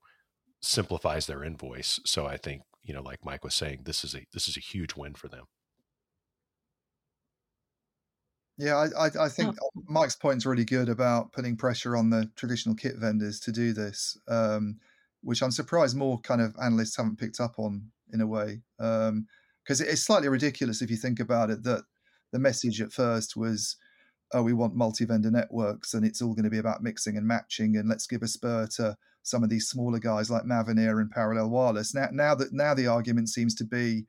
simplifies 0.62 1.28
their 1.28 1.44
invoice. 1.44 2.00
So 2.06 2.26
I 2.26 2.38
think 2.38 2.64
you 2.84 2.94
know 2.94 3.04
like 3.04 3.24
Mike 3.24 3.44
was 3.44 3.54
saying, 3.54 3.82
this 3.86 4.04
is 4.04 4.16
a 4.16 4.26
this 4.34 4.48
is 4.48 4.58
a 4.58 4.62
huge 4.62 4.96
win 4.96 5.14
for 5.14 5.28
them. 5.28 5.46
Yeah, 8.58 8.76
I, 8.76 9.08
I, 9.08 9.26
I 9.26 9.30
think 9.30 9.56
oh. 9.62 9.70
Mike's 9.88 10.18
is 10.24 10.46
really 10.46 10.66
good 10.66 10.90
about 10.90 11.32
putting 11.34 11.58
pressure 11.58 11.98
on 11.98 12.10
the 12.10 12.30
traditional 12.36 12.76
kit 12.76 12.96
vendors 12.98 13.40
to 13.42 13.52
do 13.52 13.74
this, 13.74 14.18
um, 14.28 14.78
which 15.22 15.42
I'm 15.42 15.52
surprised 15.52 15.98
more 15.98 16.20
kind 16.22 16.42
of 16.42 16.56
analysts 16.64 16.98
haven't 16.98 17.20
picked 17.20 17.40
up 17.40 17.56
on 17.58 17.92
in 18.14 18.22
a 18.22 18.28
way. 18.28 18.62
Because 18.78 19.10
um, 19.10 19.88
it's 19.88 20.06
slightly 20.06 20.30
ridiculous 20.30 20.82
if 20.82 20.92
you 20.92 20.98
think 20.98 21.20
about 21.20 21.50
it 21.50 21.64
that 21.64 21.84
the 22.34 22.40
message 22.40 22.82
at 22.82 22.92
first 22.92 23.38
was, 23.38 23.78
oh, 24.34 24.44
we 24.44 24.52
want 24.52 24.76
multi 24.76 25.06
vendor 25.06 25.32
networks 25.32 25.94
and 25.94 26.06
it's 26.06 26.22
all 26.22 26.34
going 26.34 26.44
to 26.44 26.50
be 26.50 26.58
about 26.58 26.84
mixing 26.84 27.16
and 27.16 27.26
matching 27.26 27.78
and 27.78 27.88
let's 27.88 28.08
give 28.08 28.24
a 28.24 28.28
spur 28.28 28.68
to 28.76 28.98
some 29.22 29.44
of 29.44 29.50
these 29.50 29.70
smaller 29.70 30.00
guys 30.00 30.30
like 30.30 30.44
Mavenir 30.44 31.00
and 31.00 31.10
Parallel 31.10 31.50
Wireless. 31.50 31.96
Now, 31.96 32.10
now 32.12 32.36
that 32.36 32.52
now 32.52 32.74
the 32.74 32.88
argument 32.88 33.30
seems 33.30 33.56
to 33.56 33.64
be, 33.64 34.06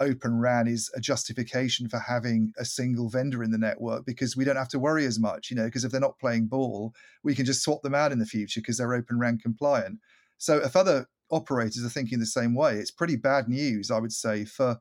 Open 0.00 0.38
RAN 0.38 0.68
is 0.68 0.90
a 0.94 1.00
justification 1.00 1.88
for 1.88 1.98
having 1.98 2.52
a 2.56 2.64
single 2.64 3.08
vendor 3.08 3.42
in 3.42 3.50
the 3.50 3.58
network 3.58 4.06
because 4.06 4.36
we 4.36 4.44
don't 4.44 4.54
have 4.54 4.68
to 4.68 4.78
worry 4.78 5.04
as 5.04 5.18
much, 5.18 5.50
you 5.50 5.56
know, 5.56 5.64
because 5.64 5.82
if 5.82 5.90
they're 5.90 6.00
not 6.00 6.20
playing 6.20 6.46
ball, 6.46 6.94
we 7.24 7.34
can 7.34 7.44
just 7.44 7.62
swap 7.62 7.82
them 7.82 7.96
out 7.96 8.12
in 8.12 8.20
the 8.20 8.26
future 8.26 8.60
because 8.60 8.78
they're 8.78 8.94
Open 8.94 9.18
RAN 9.18 9.38
compliant. 9.38 9.98
So 10.36 10.58
if 10.58 10.76
other 10.76 11.06
operators 11.30 11.84
are 11.84 11.88
thinking 11.88 12.20
the 12.20 12.26
same 12.26 12.54
way, 12.54 12.76
it's 12.76 12.92
pretty 12.92 13.16
bad 13.16 13.48
news, 13.48 13.90
I 13.90 13.98
would 13.98 14.12
say, 14.12 14.44
for 14.44 14.78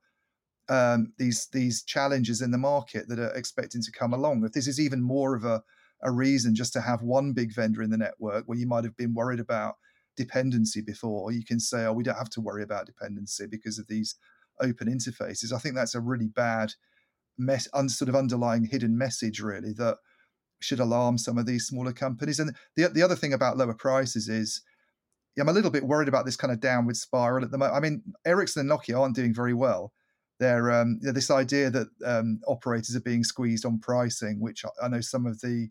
um, 0.69 1.13
these 1.17 1.47
these 1.53 1.83
challenges 1.83 2.41
in 2.41 2.51
the 2.51 2.57
market 2.57 3.07
that 3.07 3.19
are 3.19 3.33
expecting 3.35 3.81
to 3.81 3.91
come 3.91 4.13
along. 4.13 4.43
If 4.43 4.53
this 4.53 4.67
is 4.67 4.79
even 4.79 5.01
more 5.01 5.35
of 5.35 5.45
a 5.45 5.63
a 6.03 6.11
reason 6.11 6.53
just 6.53 6.73
to 6.73 6.81
have 6.81 7.01
one 7.01 7.33
big 7.33 7.53
vendor 7.53 7.81
in 7.81 7.89
the 7.89 7.97
network 7.97 8.45
where 8.45 8.57
you 8.57 8.67
might 8.67 8.83
have 8.83 8.95
been 8.97 9.15
worried 9.15 9.39
about 9.39 9.75
dependency 10.15 10.81
before, 10.81 11.31
you 11.31 11.43
can 11.43 11.59
say, 11.59 11.85
oh, 11.85 11.93
we 11.93 12.03
don't 12.03 12.17
have 12.17 12.29
to 12.29 12.41
worry 12.41 12.63
about 12.63 12.85
dependency 12.85 13.47
because 13.47 13.79
of 13.79 13.87
these 13.87 14.15
open 14.61 14.87
interfaces. 14.87 15.51
I 15.51 15.57
think 15.57 15.75
that's 15.75 15.95
a 15.95 15.99
really 15.99 16.27
bad 16.27 16.73
mess, 17.37 17.67
un, 17.73 17.89
sort 17.89 18.09
of 18.09 18.15
underlying 18.15 18.65
hidden 18.65 18.97
message, 18.97 19.39
really, 19.39 19.73
that 19.73 19.97
should 20.59 20.79
alarm 20.79 21.17
some 21.17 21.37
of 21.37 21.45
these 21.45 21.65
smaller 21.65 21.93
companies. 21.93 22.39
And 22.39 22.55
the 22.75 22.89
the 22.89 23.03
other 23.03 23.15
thing 23.15 23.33
about 23.33 23.57
lower 23.57 23.73
prices 23.75 24.27
is. 24.29 24.61
I'm 25.39 25.49
a 25.49 25.53
little 25.53 25.69
bit 25.69 25.83
worried 25.83 26.07
about 26.07 26.25
this 26.25 26.35
kind 26.35 26.51
of 26.51 26.59
downward 26.59 26.97
spiral 26.97 27.45
at 27.45 27.51
the 27.51 27.59
moment. 27.59 27.77
I 27.77 27.79
mean, 27.79 28.01
Ericsson 28.25 28.61
and 28.61 28.71
Nokia 28.71 28.99
aren't 28.99 29.15
doing 29.15 29.35
very 29.35 29.53
well. 29.53 29.93
They're 30.39 30.71
um, 30.71 30.99
this 31.01 31.31
idea 31.31 31.69
that 31.71 31.87
um, 32.05 32.39
operators 32.47 32.95
are 32.95 33.01
being 33.01 33.23
squeezed 33.23 33.65
on 33.65 33.79
pricing, 33.79 34.39
which 34.39 34.63
I 34.81 34.87
know 34.87 35.01
some 35.01 35.25
of 35.25 35.39
the 35.41 35.69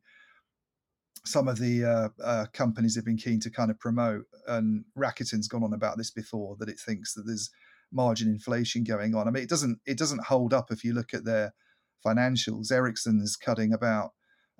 some 1.24 1.48
of 1.48 1.58
the 1.58 1.84
uh, 1.84 2.08
uh, 2.22 2.46
companies 2.52 2.94
have 2.94 3.04
been 3.04 3.16
keen 3.16 3.40
to 3.40 3.50
kind 3.50 3.70
of 3.70 3.78
promote. 3.78 4.24
And 4.46 4.84
Rakuten's 4.96 5.48
gone 5.48 5.64
on 5.64 5.72
about 5.72 5.98
this 5.98 6.10
before 6.10 6.56
that 6.58 6.68
it 6.68 6.78
thinks 6.78 7.14
that 7.14 7.22
there's 7.26 7.50
margin 7.92 8.28
inflation 8.28 8.84
going 8.84 9.14
on. 9.14 9.28
I 9.28 9.30
mean, 9.30 9.42
it 9.42 9.48
doesn't 9.48 9.78
it 9.86 9.98
doesn't 9.98 10.24
hold 10.24 10.52
up 10.52 10.70
if 10.70 10.84
you 10.84 10.94
look 10.94 11.14
at 11.14 11.24
their 11.24 11.52
financials. 12.04 12.72
Ericsson 12.72 13.20
is 13.20 13.36
cutting 13.36 13.72
about 13.72 14.12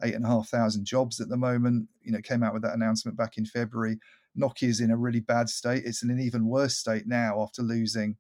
eight 0.02 0.14
and 0.14 0.25
a 0.25 0.28
half 0.28 0.48
thousand 0.48 0.84
jobs 0.84 1.20
at 1.20 1.28
the 1.28 1.36
moment. 1.36 1.88
You 2.02 2.12
know, 2.12 2.20
came 2.20 2.42
out 2.42 2.52
with 2.52 2.62
that 2.62 2.75
announcement 2.75 3.16
back 3.16 3.38
in 3.38 3.46
February. 3.46 3.98
Nokia 4.38 4.68
is 4.68 4.80
in 4.80 4.90
a 4.90 4.96
really 4.96 5.20
bad 5.20 5.48
state. 5.48 5.84
It's 5.84 6.02
in 6.02 6.10
an 6.10 6.20
even 6.20 6.46
worse 6.46 6.76
state 6.76 7.06
now 7.06 7.40
after 7.40 7.62
losing 7.62 8.16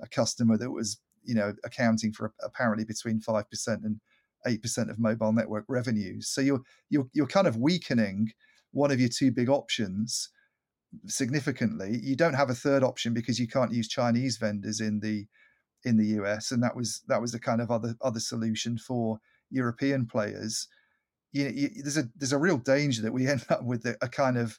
a 0.00 0.08
customer 0.08 0.56
that 0.56 0.70
was, 0.70 1.00
you 1.28 1.34
know, 1.34 1.52
accounting 1.62 2.10
for 2.10 2.32
apparently 2.42 2.86
between 2.86 3.20
five 3.20 3.48
percent 3.50 3.82
and 3.84 4.00
eight 4.46 4.62
percent 4.62 4.90
of 4.90 4.98
mobile 4.98 5.32
network 5.32 5.66
revenues. 5.68 6.28
So 6.28 6.40
you're 6.40 6.62
you're 6.88 7.06
you're 7.12 7.26
kind 7.26 7.46
of 7.46 7.58
weakening 7.58 8.32
one 8.72 8.90
of 8.90 8.98
your 8.98 9.10
two 9.10 9.30
big 9.30 9.50
options 9.50 10.30
significantly. 11.06 12.00
You 12.02 12.16
don't 12.16 12.34
have 12.34 12.48
a 12.48 12.54
third 12.54 12.82
option 12.82 13.12
because 13.12 13.38
you 13.38 13.46
can't 13.46 13.72
use 13.72 13.88
Chinese 13.88 14.38
vendors 14.38 14.80
in 14.80 15.00
the 15.00 15.26
in 15.84 15.98
the 15.98 16.06
US, 16.22 16.50
and 16.50 16.62
that 16.62 16.74
was 16.74 17.02
that 17.08 17.20
was 17.20 17.32
the 17.32 17.38
kind 17.38 17.60
of 17.60 17.70
other 17.70 17.94
other 18.00 18.20
solution 18.20 18.78
for 18.78 19.18
European 19.50 20.06
players. 20.06 20.66
You, 21.32 21.48
you, 21.48 21.68
there's 21.82 21.98
a 21.98 22.08
there's 22.16 22.32
a 22.32 22.38
real 22.38 22.56
danger 22.56 23.02
that 23.02 23.12
we 23.12 23.26
end 23.28 23.44
up 23.50 23.64
with 23.64 23.84
a, 23.84 23.98
a 24.00 24.08
kind 24.08 24.38
of 24.38 24.58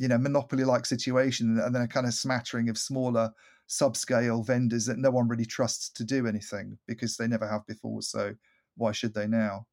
you 0.00 0.08
know 0.08 0.18
monopoly 0.18 0.64
like 0.64 0.86
situation, 0.86 1.60
and 1.60 1.72
then 1.72 1.82
a 1.82 1.88
kind 1.88 2.06
of 2.06 2.14
smattering 2.14 2.68
of 2.68 2.76
smaller 2.76 3.30
subscale 3.68 4.46
vendors 4.46 4.86
that 4.86 4.98
no 4.98 5.10
one 5.10 5.28
really 5.28 5.46
trusts 5.46 5.90
to 5.90 6.04
do 6.04 6.26
anything 6.26 6.78
because 6.86 7.16
they 7.16 7.26
never 7.26 7.48
have 7.48 7.66
before. 7.66 8.02
So 8.02 8.34
why 8.76 8.92
should 8.92 9.14
they 9.14 9.26
now? 9.26 9.66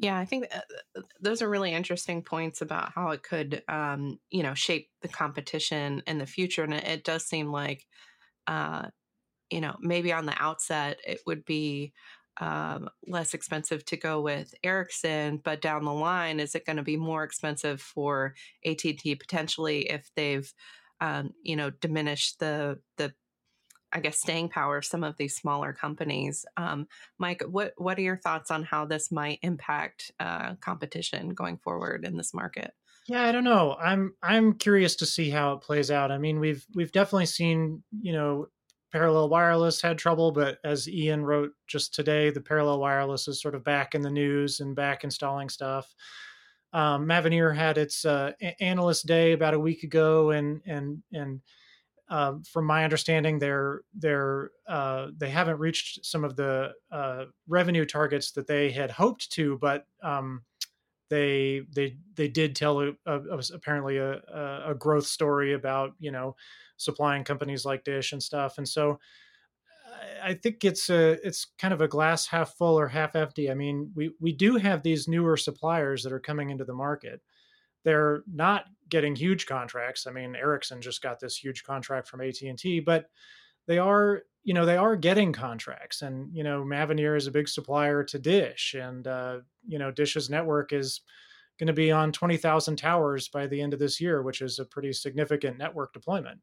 Yeah, 0.00 0.16
I 0.16 0.24
think 0.24 0.46
uh, 0.54 1.00
those 1.20 1.42
are 1.42 1.48
really 1.48 1.72
interesting 1.72 2.22
points 2.22 2.62
about 2.62 2.92
how 2.92 3.10
it 3.10 3.24
could, 3.24 3.64
um, 3.68 4.20
you 4.30 4.44
know, 4.44 4.54
shape 4.54 4.90
the 5.02 5.08
competition 5.08 6.04
in 6.06 6.18
the 6.18 6.26
future. 6.26 6.62
And 6.62 6.72
it, 6.72 6.84
it 6.84 7.04
does 7.04 7.24
seem 7.24 7.50
like, 7.50 7.84
uh, 8.46 8.88
you 9.50 9.60
know, 9.60 9.74
maybe 9.80 10.12
on 10.12 10.26
the 10.26 10.40
outset 10.40 11.00
it 11.04 11.20
would 11.26 11.44
be 11.44 11.92
um, 12.40 12.88
less 13.08 13.34
expensive 13.34 13.84
to 13.86 13.96
go 13.96 14.20
with 14.20 14.54
Ericsson, 14.62 15.40
but 15.42 15.60
down 15.60 15.84
the 15.84 15.92
line, 15.92 16.38
is 16.38 16.54
it 16.54 16.64
going 16.64 16.76
to 16.76 16.84
be 16.84 16.96
more 16.96 17.24
expensive 17.24 17.80
for 17.80 18.34
AT&T 18.64 19.16
potentially 19.16 19.90
if 19.90 20.08
they've, 20.14 20.52
um, 21.00 21.32
you 21.42 21.56
know, 21.56 21.70
diminish 21.70 22.34
the 22.36 22.78
the 22.96 23.12
I 23.92 24.00
guess 24.00 24.18
staying 24.18 24.50
power 24.50 24.76
of 24.76 24.84
some 24.84 25.02
of 25.02 25.16
these 25.16 25.34
smaller 25.34 25.72
companies. 25.72 26.44
Um, 26.56 26.88
Mike, 27.18 27.42
what 27.48 27.72
what 27.76 27.98
are 27.98 28.02
your 28.02 28.18
thoughts 28.18 28.50
on 28.50 28.64
how 28.64 28.84
this 28.84 29.10
might 29.10 29.38
impact 29.42 30.12
uh, 30.20 30.54
competition 30.56 31.30
going 31.30 31.58
forward 31.58 32.04
in 32.04 32.16
this 32.16 32.34
market? 32.34 32.72
Yeah, 33.06 33.22
I 33.22 33.32
don't 33.32 33.44
know. 33.44 33.76
I'm 33.80 34.14
I'm 34.22 34.54
curious 34.54 34.96
to 34.96 35.06
see 35.06 35.30
how 35.30 35.54
it 35.54 35.62
plays 35.62 35.90
out. 35.90 36.12
I 36.12 36.18
mean, 36.18 36.38
we've 36.38 36.64
we've 36.74 36.92
definitely 36.92 37.26
seen 37.26 37.82
you 38.02 38.12
know 38.12 38.48
parallel 38.92 39.30
wireless 39.30 39.80
had 39.80 39.98
trouble, 39.98 40.32
but 40.32 40.58
as 40.64 40.88
Iain 40.88 41.22
wrote 41.22 41.52
just 41.66 41.94
today, 41.94 42.30
the 42.30 42.40
parallel 42.40 42.80
wireless 42.80 43.28
is 43.28 43.40
sort 43.40 43.54
of 43.54 43.64
back 43.64 43.94
in 43.94 44.02
the 44.02 44.10
news 44.10 44.60
and 44.60 44.76
back 44.76 45.04
installing 45.04 45.48
stuff. 45.48 45.94
Um, 46.72 47.06
Mavenir 47.06 47.54
had 47.54 47.78
its 47.78 48.04
uh, 48.04 48.32
analyst 48.60 49.06
day 49.06 49.32
about 49.32 49.54
a 49.54 49.60
week 49.60 49.82
ago, 49.82 50.30
and 50.30 50.60
and 50.66 51.02
and 51.12 51.40
uh, 52.10 52.34
from 52.50 52.64
my 52.66 52.84
understanding, 52.84 53.38
they're 53.38 53.82
they're 53.94 54.50
uh, 54.66 55.08
they 55.16 55.30
haven't 55.30 55.58
reached 55.58 56.04
some 56.04 56.24
of 56.24 56.36
the 56.36 56.72
uh, 56.90 57.24
revenue 57.46 57.84
targets 57.84 58.32
that 58.32 58.46
they 58.46 58.70
had 58.70 58.90
hoped 58.90 59.30
to, 59.32 59.58
but 59.58 59.86
um, 60.02 60.42
they 61.10 61.62
they 61.74 61.96
they 62.14 62.28
did 62.28 62.54
tell 62.54 62.80
a, 62.80 62.92
a, 63.06 63.42
apparently 63.54 63.96
a, 63.98 64.20
a 64.66 64.74
growth 64.78 65.06
story 65.06 65.54
about 65.54 65.92
you 65.98 66.10
know 66.10 66.36
supplying 66.76 67.24
companies 67.24 67.64
like 67.64 67.84
Dish 67.84 68.12
and 68.12 68.22
stuff, 68.22 68.58
and 68.58 68.68
so 68.68 68.98
I 70.22 70.34
think 70.34 70.64
it's 70.64 70.90
a 70.90 71.12
it's 71.26 71.46
kind 71.58 71.72
of 71.74 71.80
a 71.80 71.88
glass 71.88 72.26
half 72.26 72.54
full 72.54 72.78
or 72.78 72.88
half 72.88 73.16
empty. 73.16 73.50
I 73.50 73.54
mean, 73.54 73.90
we 73.94 74.10
we 74.20 74.32
do 74.32 74.56
have 74.56 74.82
these 74.82 75.08
newer 75.08 75.36
suppliers 75.36 76.02
that 76.02 76.12
are 76.12 76.20
coming 76.20 76.50
into 76.50 76.64
the 76.64 76.74
market. 76.74 77.20
They're 77.84 78.22
not 78.32 78.64
getting 78.88 79.14
huge 79.14 79.46
contracts. 79.46 80.06
I 80.06 80.10
mean, 80.10 80.34
Ericsson 80.34 80.80
just 80.82 81.02
got 81.02 81.20
this 81.20 81.36
huge 81.36 81.64
contract 81.64 82.08
from 82.08 82.20
AT 82.20 82.40
and 82.42 82.58
T, 82.58 82.80
but 82.80 83.06
they 83.66 83.78
are 83.78 84.22
you 84.44 84.54
know 84.54 84.66
they 84.66 84.76
are 84.76 84.96
getting 84.96 85.32
contracts, 85.32 86.02
and 86.02 86.34
you 86.34 86.42
know 86.42 86.64
Mavenir 86.64 87.16
is 87.16 87.26
a 87.26 87.32
big 87.32 87.48
supplier 87.48 88.02
to 88.04 88.18
Dish, 88.18 88.74
and 88.74 89.06
uh, 89.06 89.38
you 89.66 89.78
know 89.78 89.90
Dish's 89.90 90.30
network 90.30 90.72
is 90.72 91.02
going 91.58 91.66
to 91.68 91.72
be 91.72 91.92
on 91.92 92.12
twenty 92.12 92.36
thousand 92.36 92.76
towers 92.76 93.28
by 93.28 93.46
the 93.46 93.60
end 93.60 93.74
of 93.74 93.78
this 93.78 94.00
year, 94.00 94.22
which 94.22 94.40
is 94.40 94.58
a 94.58 94.64
pretty 94.64 94.92
significant 94.92 95.58
network 95.58 95.92
deployment. 95.92 96.40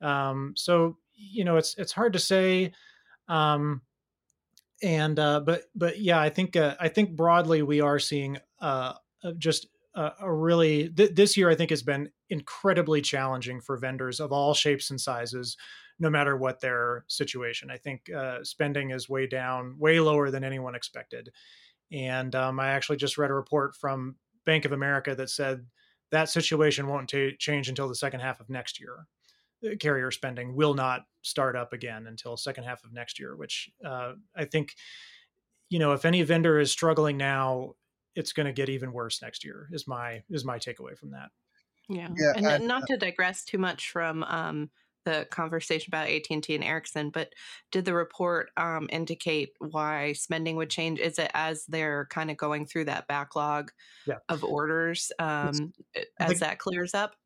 Um, 0.00 0.54
so 0.56 0.96
you 1.14 1.44
know 1.44 1.56
it's 1.56 1.76
it's 1.76 1.92
hard 1.92 2.12
to 2.14 2.18
say 2.18 2.72
um, 3.30 3.82
and 4.82 5.18
uh, 5.18 5.40
but 5.40 5.62
but 5.74 6.00
yeah, 6.00 6.20
I 6.20 6.28
think 6.28 6.56
uh, 6.56 6.74
I 6.80 6.88
think 6.88 7.16
broadly 7.16 7.62
we 7.62 7.80
are 7.80 7.98
seeing 7.98 8.38
uh, 8.60 8.94
just 9.38 9.68
a, 9.94 10.12
a 10.20 10.32
really 10.32 10.88
th- 10.88 11.14
this 11.14 11.36
year 11.36 11.48
I 11.48 11.54
think 11.54 11.70
has 11.70 11.82
been 11.82 12.10
incredibly 12.28 13.00
challenging 13.00 13.60
for 13.60 13.76
vendors 13.76 14.20
of 14.20 14.32
all 14.32 14.52
shapes 14.52 14.90
and 14.90 15.00
sizes, 15.00 15.56
no 15.98 16.10
matter 16.10 16.36
what 16.36 16.60
their 16.60 17.04
situation. 17.08 17.70
I 17.70 17.76
think 17.76 18.10
uh, 18.10 18.42
spending 18.42 18.90
is 18.90 19.08
way 19.08 19.26
down, 19.26 19.76
way 19.78 20.00
lower 20.00 20.30
than 20.30 20.44
anyone 20.44 20.74
expected. 20.74 21.30
And 21.92 22.34
um, 22.34 22.58
I 22.58 22.70
actually 22.70 22.96
just 22.96 23.18
read 23.18 23.30
a 23.30 23.34
report 23.34 23.74
from 23.74 24.16
Bank 24.46 24.64
of 24.64 24.72
America 24.72 25.14
that 25.14 25.28
said 25.30 25.66
that 26.10 26.30
situation 26.30 26.88
won't 26.88 27.08
t- 27.08 27.36
change 27.38 27.68
until 27.68 27.88
the 27.88 27.94
second 27.94 28.20
half 28.20 28.40
of 28.40 28.48
next 28.48 28.80
year. 28.80 29.06
Uh, 29.64 29.76
carrier 29.80 30.10
spending 30.10 30.54
will 30.54 30.74
not 30.74 31.02
start 31.22 31.56
up 31.56 31.72
again 31.72 32.06
until 32.06 32.36
second 32.36 32.64
half 32.64 32.82
of 32.84 32.92
next 32.92 33.18
year 33.18 33.36
which 33.36 33.70
uh, 33.84 34.12
i 34.36 34.44
think 34.44 34.74
you 35.68 35.78
know 35.78 35.92
if 35.92 36.04
any 36.04 36.22
vendor 36.22 36.58
is 36.58 36.70
struggling 36.70 37.16
now 37.16 37.72
it's 38.14 38.32
going 38.32 38.46
to 38.46 38.52
get 38.52 38.68
even 38.68 38.92
worse 38.92 39.22
next 39.22 39.44
year 39.44 39.68
is 39.72 39.86
my 39.86 40.22
is 40.30 40.44
my 40.44 40.58
takeaway 40.58 40.96
from 40.96 41.10
that 41.10 41.28
yeah, 41.88 42.08
yeah 42.16 42.32
and, 42.36 42.46
and 42.46 42.66
not 42.66 42.84
uh 42.84 42.86
to 42.86 42.96
digress 42.96 43.44
too 43.44 43.58
much 43.58 43.90
from 43.90 44.22
um, 44.24 44.70
the 45.04 45.26
conversation 45.30 45.90
about 45.90 46.08
AT&T 46.08 46.54
and 46.54 46.64
Ericsson, 46.64 47.10
but 47.10 47.32
did 47.72 47.84
the 47.84 47.94
report 47.94 48.50
um, 48.56 48.88
indicate 48.92 49.50
why 49.58 50.12
spending 50.12 50.56
would 50.56 50.70
change? 50.70 51.00
Is 51.00 51.18
it 51.18 51.30
as 51.34 51.64
they're 51.66 52.06
kind 52.10 52.30
of 52.30 52.36
going 52.36 52.66
through 52.66 52.84
that 52.86 53.08
backlog 53.08 53.70
yeah. 54.06 54.16
of 54.28 54.44
orders 54.44 55.10
um, 55.18 55.72
as 56.18 56.40
that 56.40 56.58
clears 56.58 56.94
up? 56.94 57.16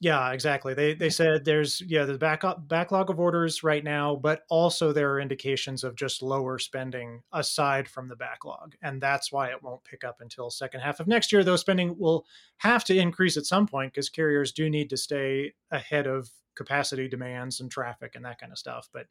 Yeah, 0.00 0.32
exactly. 0.32 0.74
They 0.74 0.92
they 0.94 1.08
said 1.08 1.46
there's 1.46 1.80
yeah 1.80 2.04
the 2.04 2.18
back 2.18 2.42
backlog 2.68 3.08
of 3.08 3.18
orders 3.18 3.62
right 3.64 3.82
now, 3.82 4.14
but 4.14 4.42
also 4.50 4.92
there 4.92 5.10
are 5.12 5.20
indications 5.20 5.84
of 5.84 5.96
just 5.96 6.22
lower 6.22 6.58
spending 6.58 7.22
aside 7.32 7.88
from 7.88 8.08
the 8.08 8.16
backlog, 8.16 8.74
and 8.82 9.00
that's 9.00 9.32
why 9.32 9.48
it 9.48 9.62
won't 9.62 9.84
pick 9.84 10.04
up 10.04 10.20
until 10.20 10.50
second 10.50 10.80
half 10.80 11.00
of 11.00 11.06
next 11.06 11.32
year. 11.32 11.42
Though 11.42 11.56
spending 11.56 11.96
will 11.98 12.26
have 12.58 12.84
to 12.84 12.96
increase 12.96 13.38
at 13.38 13.46
some 13.46 13.66
point 13.66 13.94
because 13.94 14.10
carriers 14.10 14.52
do 14.52 14.68
need 14.68 14.90
to 14.90 14.98
stay 14.98 15.54
ahead 15.70 16.06
of 16.06 16.30
capacity 16.54 17.08
demands 17.08 17.60
and 17.60 17.70
traffic 17.70 18.16
and 18.16 18.24
that 18.26 18.38
kind 18.38 18.52
of 18.52 18.58
stuff. 18.58 18.90
But 18.92 19.06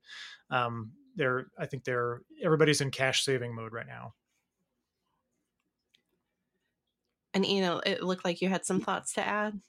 um, 0.52 0.92
they're 1.16 1.48
I 1.58 1.66
think 1.66 1.84
they're 1.84 2.22
everybody's 2.44 2.82
in 2.82 2.92
cash 2.92 3.26
saving 3.26 3.56
mode 3.56 3.74
right 3.74 3.88
now. 3.88 4.14
And 7.34 7.46
you 7.46 7.62
know, 7.62 7.82
it 7.86 8.04
looked 8.04 8.26
like 8.26 8.42
you 8.42 8.50
had 8.50 8.66
some 8.66 8.80
thoughts 8.82 9.14
to 9.14 9.26
add. 9.28 9.60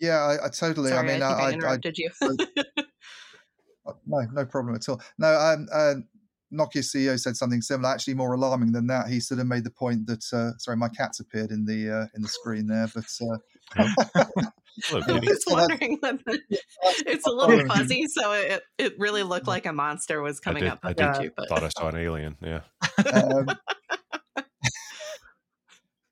Yeah, 0.00 0.18
I, 0.18 0.46
I 0.46 0.48
totally. 0.48 0.90
Sorry, 0.90 1.08
I 1.08 1.12
mean, 1.12 1.22
I, 1.22 1.30
I, 1.30 1.48
I 1.48 1.52
interrupted 1.52 1.98
you. 1.98 2.10
Uh, 3.86 3.94
no, 4.06 4.20
no 4.34 4.44
problem 4.44 4.74
at 4.74 4.86
all. 4.90 5.00
No, 5.18 5.34
um, 5.34 5.66
uh, 5.72 5.94
Nokia 6.52 6.82
CEO 6.82 7.18
said 7.18 7.34
something 7.34 7.62
similar, 7.62 7.88
actually 7.88 8.12
more 8.12 8.34
alarming 8.34 8.72
than 8.72 8.86
that. 8.88 9.08
He 9.08 9.20
sort 9.20 9.40
of 9.40 9.46
made 9.46 9.64
the 9.64 9.70
point 9.70 10.06
that 10.06 10.22
uh, 10.34 10.50
sorry, 10.58 10.76
my 10.76 10.90
cat's 10.90 11.18
appeared 11.18 11.50
in 11.50 11.64
the 11.64 11.90
uh, 11.90 12.06
in 12.14 12.20
the 12.20 12.28
screen 12.28 12.66
there, 12.66 12.90
but 12.94 13.06
uh, 13.22 14.44
Look, 14.92 15.08
I 15.08 15.12
was 15.12 15.44
wondering 15.48 15.98
it's 16.02 17.26
a 17.26 17.30
little 17.30 17.66
fuzzy, 17.66 18.06
so 18.08 18.32
it 18.32 18.62
it 18.78 18.94
really 18.98 19.22
looked 19.22 19.46
like 19.46 19.66
a 19.66 19.72
monster 19.72 20.22
was 20.22 20.40
coming 20.40 20.64
did, 20.64 20.72
up 20.72 20.80
I 20.82 20.92
did, 20.92 21.24
you. 21.24 21.30
But... 21.36 21.48
Thought 21.48 21.64
I 21.64 21.68
saw 21.68 21.88
an 21.88 21.96
alien. 21.96 22.36
Yeah. 22.40 22.60
Um, 23.12 23.48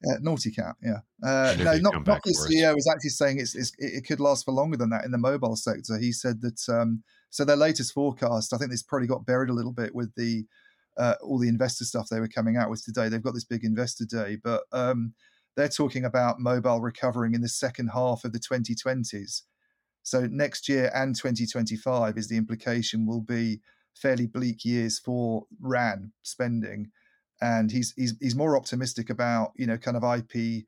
uh, 0.06 0.18
naughty 0.20 0.50
cat, 0.50 0.76
yeah. 0.82 1.00
Uh, 1.22 1.54
no, 1.58 1.78
not, 1.78 2.06
not 2.06 2.22
the 2.22 2.30
CEO 2.32 2.74
was 2.74 2.88
actually 2.92 3.11
saying 3.11 3.40
it's, 3.40 3.54
it's, 3.56 3.72
it 3.78 4.06
could 4.06 4.20
last 4.20 4.44
for 4.44 4.52
longer 4.52 4.76
than 4.76 4.90
that 4.90 5.04
in 5.04 5.11
the 5.11 5.18
mobile 5.18 5.56
sector. 5.56 5.98
He 5.98 6.12
said 6.12 6.40
that 6.42 6.68
um, 6.68 7.02
so 7.30 7.44
their 7.44 7.56
latest 7.56 7.92
forecast, 7.92 8.52
I 8.52 8.58
think 8.58 8.70
this 8.70 8.82
probably 8.82 9.08
got 9.08 9.26
buried 9.26 9.50
a 9.50 9.54
little 9.54 9.72
bit 9.72 9.94
with 9.94 10.14
the 10.14 10.44
uh, 10.96 11.14
all 11.22 11.38
the 11.38 11.48
investor 11.48 11.84
stuff 11.84 12.08
they 12.08 12.20
were 12.20 12.28
coming 12.28 12.56
out 12.56 12.70
with 12.70 12.84
today. 12.84 13.08
They've 13.08 13.22
got 13.22 13.34
this 13.34 13.44
big 13.44 13.64
investor 13.64 14.04
day, 14.04 14.37
but 14.42 14.62
um, 14.72 15.14
they're 15.56 15.68
talking 15.68 16.04
about 16.04 16.40
mobile 16.40 16.80
recovering 16.80 17.34
in 17.34 17.40
the 17.40 17.48
second 17.48 17.88
half 17.88 18.24
of 18.24 18.32
the 18.32 18.40
2020s. 18.40 19.42
So 20.02 20.26
next 20.26 20.68
year 20.68 20.90
and 20.94 21.14
2025 21.14 22.16
is 22.16 22.28
the 22.28 22.37
implication 22.37 23.06
will 23.06 23.20
be 23.20 23.61
fairly 23.94 24.26
bleak 24.26 24.64
years 24.64 24.98
for 24.98 25.46
RAN 25.61 26.12
spending 26.22 26.90
and 27.40 27.70
he's 27.70 27.92
he's 27.96 28.14
he's 28.20 28.37
more 28.37 28.57
optimistic 28.57 29.11
about 29.11 29.53
you 29.57 29.66
know 29.66 29.79
kind 29.79 29.96
of 29.96 30.05
IP, 30.05 30.64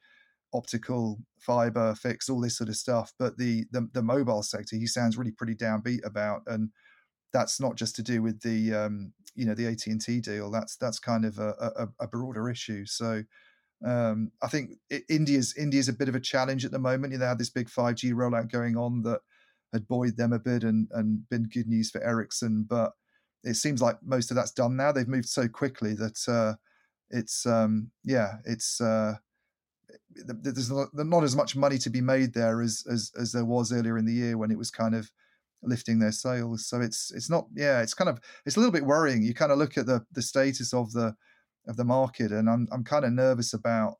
optical 0.53 1.19
fiber, 1.39 1.95
fix 1.95 2.29
all 2.29 2.41
this 2.41 2.57
sort 2.57 2.69
of 2.69 2.77
stuff. 2.77 3.13
But 3.19 3.37
the 3.39 3.65
the, 3.73 3.89
the 3.93 4.03
mobile 4.03 4.43
sector, 4.43 4.77
he 4.77 4.87
sounds 4.87 5.17
really 5.17 5.33
pretty 5.33 5.55
downbeat 5.55 6.05
about, 6.05 6.43
and 6.47 6.71
that's 7.33 7.61
not 7.61 7.77
just 7.77 7.97
to 7.97 8.03
do 8.03 8.23
with 8.23 8.41
the 8.41 8.75
um, 8.75 9.13
you 9.35 9.47
know 9.47 9.55
the 9.55 9.67
AT 9.67 9.87
and 9.87 10.01
T 10.01 10.21
deal. 10.21 10.51
That's 10.51 10.77
that's 10.77 10.99
kind 10.99 11.25
of 11.25 11.39
a, 11.39 11.55
a, 11.77 12.05
a 12.05 12.09
broader 12.09 12.49
issue. 12.49 12.87
So. 12.87 13.23
Um, 13.83 14.31
I 14.43 14.49
think 14.49 14.73
India's 15.09 15.55
India's 15.57 15.89
a 15.89 15.95
bit 15.95 16.11
of 16.11 16.15
a 16.15 16.21
challenge 16.21 16.67
at 16.67 16.71
the 16.71 16.79
moment. 16.79 17.15
You 17.15 17.19
know, 17.19 17.25
they 17.25 17.29
had 17.31 17.39
this 17.39 17.49
big 17.49 17.71
5G 17.71 18.13
rollout 18.13 18.53
going 18.53 18.77
on 18.77 19.01
that 19.05 19.21
had 19.73 19.89
buoyed 19.89 20.19
them 20.19 20.35
a 20.35 20.39
bit 20.39 20.65
and 20.65 20.87
and 20.93 21.27
been 21.31 21.45
good 21.45 21.67
news 21.67 21.91
for 21.91 22.03
Ericsson. 22.03 22.67
But 22.69 22.93
it 23.45 23.55
seems 23.55 23.81
like 23.81 23.97
most 24.03 24.31
of 24.31 24.37
that's 24.37 24.53
done 24.53 24.77
now. 24.77 24.93
They've 24.93 25.09
moved 25.09 25.29
so 25.29 25.49
quickly 25.49 25.95
that 25.95 26.29
uh, 26.29 26.57
it's 27.11 27.47
um, 27.47 27.91
yeah, 28.05 28.35
it's 28.45 28.81
uh, 28.81 29.15
there's 30.15 30.71
not, 30.71 31.25
as 31.25 31.37
much 31.37 31.57
money 31.57 31.79
to 31.79 31.91
be 31.91 32.01
made 32.01 32.35
there 32.35 32.61
as, 32.61 32.85
as 32.91 33.13
as 33.19 33.33
there 33.33 33.45
was 33.45 33.73
earlier 33.73 33.99
in 33.99 34.07
the 34.07 34.13
year 34.13 34.37
when 34.37 34.51
it 34.51 34.59
was 34.59 34.71
kind 34.71 34.95
of 34.95 35.11
lifting 35.63 35.99
their 35.99 36.13
sales. 36.13 36.67
So 36.67 36.81
it's 36.81 37.11
it's 37.15 37.31
not 37.31 37.47
yeah, 37.55 37.81
it's 37.81 37.95
kind 37.95 38.09
of 38.09 38.21
it's 38.45 38.57
a 38.57 38.61
little 38.61 38.73
bit 38.73 38.85
worrying. 38.85 39.23
You 39.23 39.35
kind 39.35 39.53
of 39.53 39.59
look 39.59 39.79
at 39.79 39.87
the 39.87 40.05
the 40.13 40.23
status 40.23 40.73
of 40.73 40.93
the 40.93 41.15
of 41.67 41.77
the 41.77 41.85
market, 41.85 42.33
and 42.33 42.49
I'm 42.49 42.69
I'm 42.73 42.85
kind 42.85 43.05
of 43.05 43.13
nervous 43.13 43.53
about. 43.53 43.97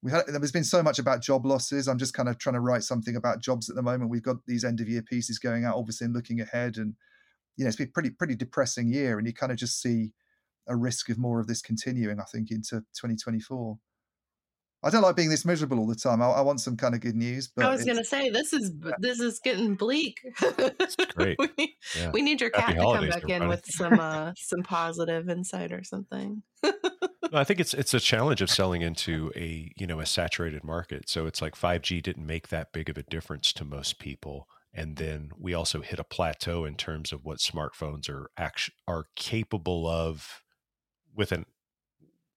We 0.00 0.12
had 0.12 0.26
there's 0.28 0.52
been 0.52 0.62
so 0.62 0.82
much 0.82 1.00
about 1.00 1.22
job 1.22 1.44
losses. 1.44 1.88
I'm 1.88 1.98
just 1.98 2.14
kind 2.14 2.28
of 2.28 2.38
trying 2.38 2.54
to 2.54 2.60
write 2.60 2.84
something 2.84 3.16
about 3.16 3.42
jobs 3.42 3.68
at 3.68 3.74
the 3.74 3.82
moment. 3.82 4.10
We've 4.10 4.22
got 4.22 4.36
these 4.46 4.64
end 4.64 4.80
of 4.80 4.88
year 4.88 5.02
pieces 5.02 5.40
going 5.40 5.64
out, 5.64 5.74
obviously, 5.76 6.04
and 6.04 6.14
looking 6.14 6.40
ahead, 6.40 6.76
and 6.76 6.94
you 7.58 7.64
know, 7.64 7.68
it's 7.68 7.76
been 7.76 7.90
pretty 7.90 8.10
pretty 8.10 8.36
depressing 8.36 8.90
year, 8.90 9.18
and 9.18 9.26
you 9.26 9.34
kind 9.34 9.52
of 9.52 9.58
just 9.58 9.82
see 9.82 10.12
a 10.68 10.76
risk 10.76 11.10
of 11.10 11.18
more 11.18 11.40
of 11.40 11.48
this 11.48 11.60
continuing. 11.60 12.20
I 12.20 12.24
think 12.24 12.50
into 12.50 12.76
2024. 12.94 13.76
I 14.80 14.90
don't 14.90 15.02
like 15.02 15.16
being 15.16 15.28
this 15.28 15.44
miserable 15.44 15.80
all 15.80 15.88
the 15.88 15.96
time. 15.96 16.22
I, 16.22 16.26
I 16.26 16.40
want 16.40 16.60
some 16.60 16.76
kind 16.76 16.94
of 16.94 17.00
good 17.00 17.16
news. 17.16 17.48
But 17.48 17.66
I 17.66 17.70
was 17.70 17.84
going 17.84 17.96
to 17.96 18.04
say 18.04 18.30
this 18.30 18.52
is 18.52 18.72
this 19.00 19.18
is 19.18 19.40
getting 19.40 19.74
bleak. 19.74 20.20
great. 21.16 21.36
we, 21.40 21.48
need, 21.58 21.70
yeah. 21.96 22.10
we, 22.12 22.22
need 22.22 22.40
your 22.40 22.52
Happy 22.54 22.74
cat 22.74 22.80
to 22.80 22.94
come 22.94 23.08
back 23.08 23.28
in 23.28 23.48
with 23.48 23.66
some 23.66 23.98
uh, 23.98 24.32
some 24.36 24.62
positive 24.62 25.28
insight 25.28 25.72
or 25.72 25.82
something. 25.82 26.44
no, 26.62 26.72
I 27.32 27.42
think 27.42 27.58
it's 27.58 27.74
it's 27.74 27.92
a 27.92 27.98
challenge 27.98 28.40
of 28.40 28.50
selling 28.50 28.82
into 28.82 29.32
a 29.34 29.72
you 29.76 29.88
know 29.88 29.98
a 29.98 30.06
saturated 30.06 30.62
market. 30.62 31.10
So 31.10 31.26
it's 31.26 31.42
like 31.42 31.56
5G 31.56 32.00
didn't 32.00 32.24
make 32.24 32.46
that 32.48 32.72
big 32.72 32.88
of 32.88 32.96
a 32.96 33.02
difference 33.02 33.52
to 33.54 33.64
most 33.64 33.98
people 33.98 34.46
and 34.74 34.96
then 34.96 35.30
we 35.38 35.54
also 35.54 35.80
hit 35.80 35.98
a 35.98 36.04
plateau 36.04 36.64
in 36.64 36.74
terms 36.76 37.12
of 37.12 37.24
what 37.24 37.38
smartphones 37.38 38.08
are 38.08 38.30
act- 38.36 38.70
are 38.86 39.06
capable 39.16 39.86
of 39.86 40.42
with 41.14 41.32
an 41.32 41.46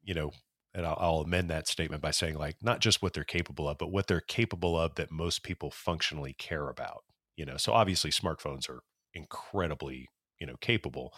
you 0.04 0.14
know 0.14 0.32
and 0.74 0.86
I'll, 0.86 0.98
I'll, 1.00 1.20
amend 1.20 1.50
that 1.50 1.68
statement 1.68 2.02
by 2.02 2.12
saying 2.12 2.38
like 2.38 2.58
not 2.62 2.80
just 2.80 3.02
what 3.02 3.14
they're 3.14 3.24
capable 3.24 3.68
of 3.68 3.78
but 3.78 3.92
what 3.92 4.08
they're 4.08 4.22
capable 4.22 4.78
of 4.78 4.96
that 4.96 5.12
most 5.12 5.44
people 5.44 5.72
functionally 5.72 6.34
care 6.34 6.70
about 6.70 7.04
you 7.36 7.46
know 7.46 7.58
so 7.58 7.74
obviously 7.74 8.12
smartphones 8.12 8.70
are 8.70 8.82
incredibly 9.14 10.08
you 10.40 10.48
know 10.48 10.56
capable 10.62 11.14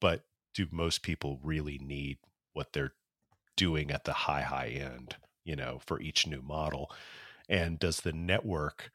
but 0.00 0.22
do 0.54 0.66
most 0.70 1.02
people 1.02 1.40
really 1.42 1.78
need 1.78 2.18
what 2.52 2.72
they're 2.72 2.92
doing 3.56 3.90
at 3.90 4.04
the 4.04 4.12
high 4.12 4.42
high 4.42 4.68
end 4.68 5.16
you 5.48 5.56
know, 5.56 5.80
for 5.84 6.00
each 6.00 6.26
new 6.26 6.42
model. 6.42 6.92
And 7.48 7.78
does 7.78 8.02
the 8.02 8.12
network 8.12 8.90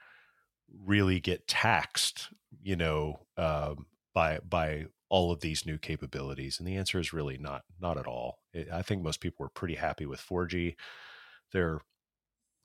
really 0.73 1.19
get 1.19 1.47
taxed, 1.47 2.29
you 2.61 2.75
know, 2.75 3.25
um, 3.37 3.85
by 4.13 4.39
by 4.47 4.85
all 5.09 5.31
of 5.31 5.41
these 5.41 5.65
new 5.65 5.77
capabilities? 5.77 6.59
And 6.59 6.67
the 6.67 6.75
answer 6.77 6.99
is 6.99 7.13
really 7.13 7.37
not 7.37 7.63
not 7.81 7.97
at 7.97 8.07
all. 8.07 8.39
It, 8.53 8.69
I 8.71 8.81
think 8.81 9.03
most 9.03 9.21
people 9.21 9.43
were 9.43 9.49
pretty 9.49 9.75
happy 9.75 10.05
with 10.05 10.21
4G. 10.21 10.75
They're 11.51 11.81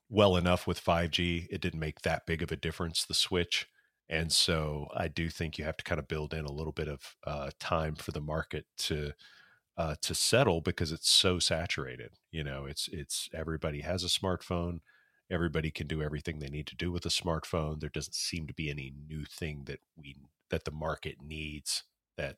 well 0.09 0.37
enough 0.37 0.67
with 0.67 0.81
5G. 0.83 1.47
It 1.51 1.61
didn't 1.61 1.81
make 1.81 2.01
that 2.03 2.27
big 2.27 2.43
of 2.43 2.53
a 2.53 2.57
difference 2.57 3.05
the 3.05 3.15
switch. 3.15 3.67
And 4.09 4.33
so 4.33 4.89
I 4.97 5.09
do 5.09 5.29
think 5.29 5.59
you 5.59 5.65
have 5.65 5.77
to 5.77 5.85
kind 5.85 5.99
of 5.99 6.09
build 6.09 6.33
in 6.33 6.47
a 6.47 6.53
little 6.53 6.73
bit 6.73 6.89
of 6.89 7.01
uh, 7.27 7.51
time 7.61 7.95
for 7.95 8.13
the 8.13 8.21
market 8.21 8.65
to 8.79 9.13
uh, 9.77 9.95
to 10.03 10.15
settle 10.15 10.61
because 10.61 10.93
it's 10.93 11.11
so 11.11 11.39
saturated. 11.39 12.11
You 12.33 12.45
know, 12.45 12.67
it's 12.67 12.89
it's 12.93 13.29
everybody 13.35 13.83
has 13.83 14.05
a 14.05 14.09
smartphone. 14.09 14.81
Everybody 15.31 15.71
can 15.71 15.87
do 15.87 16.03
everything 16.03 16.39
they 16.39 16.49
need 16.49 16.67
to 16.69 16.77
do 16.77 16.91
with 16.91 17.05
a 17.05 17.11
smartphone. 17.11 17.81
There 17.81 17.91
doesn't 17.91 18.15
seem 18.15 18.47
to 18.47 18.55
be 18.55 18.71
any 18.71 18.93
new 19.09 19.25
thing 19.25 19.65
that 19.67 19.81
we 19.97 20.17
that 20.51 20.65
the 20.65 20.71
market 20.71 21.17
needs 21.23 21.85
that 22.17 22.37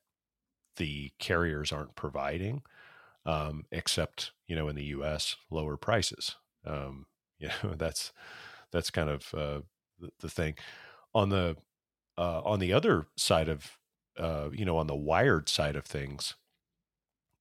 the 0.76 1.12
carriers 1.18 1.72
aren't 1.72 1.94
providing, 1.94 2.62
um, 3.24 3.64
except 3.70 4.32
you 4.46 4.56
know 4.56 4.68
in 4.68 4.76
the 4.76 4.84
U.S. 4.86 5.36
lower 5.50 5.76
prices. 5.76 6.36
Um, 6.66 7.06
you 7.38 7.48
know 7.62 7.74
that's 7.76 8.12
that's 8.70 8.90
kind 8.90 9.08
of 9.08 9.34
uh, 9.34 9.60
the, 10.20 10.28
thing 10.28 10.54
on 11.14 11.30
the 11.30 11.56
uh, 12.18 12.40
on 12.42 12.58
the 12.58 12.72
other 12.72 13.06
side 13.16 13.48
of 13.48 13.78
uh, 14.18 14.50
you 14.52 14.64
know 14.64 14.76
on 14.76 14.86
the 14.86 14.96
wired 14.96 15.48
side 15.48 15.76
of 15.76 15.84
things 15.84 16.34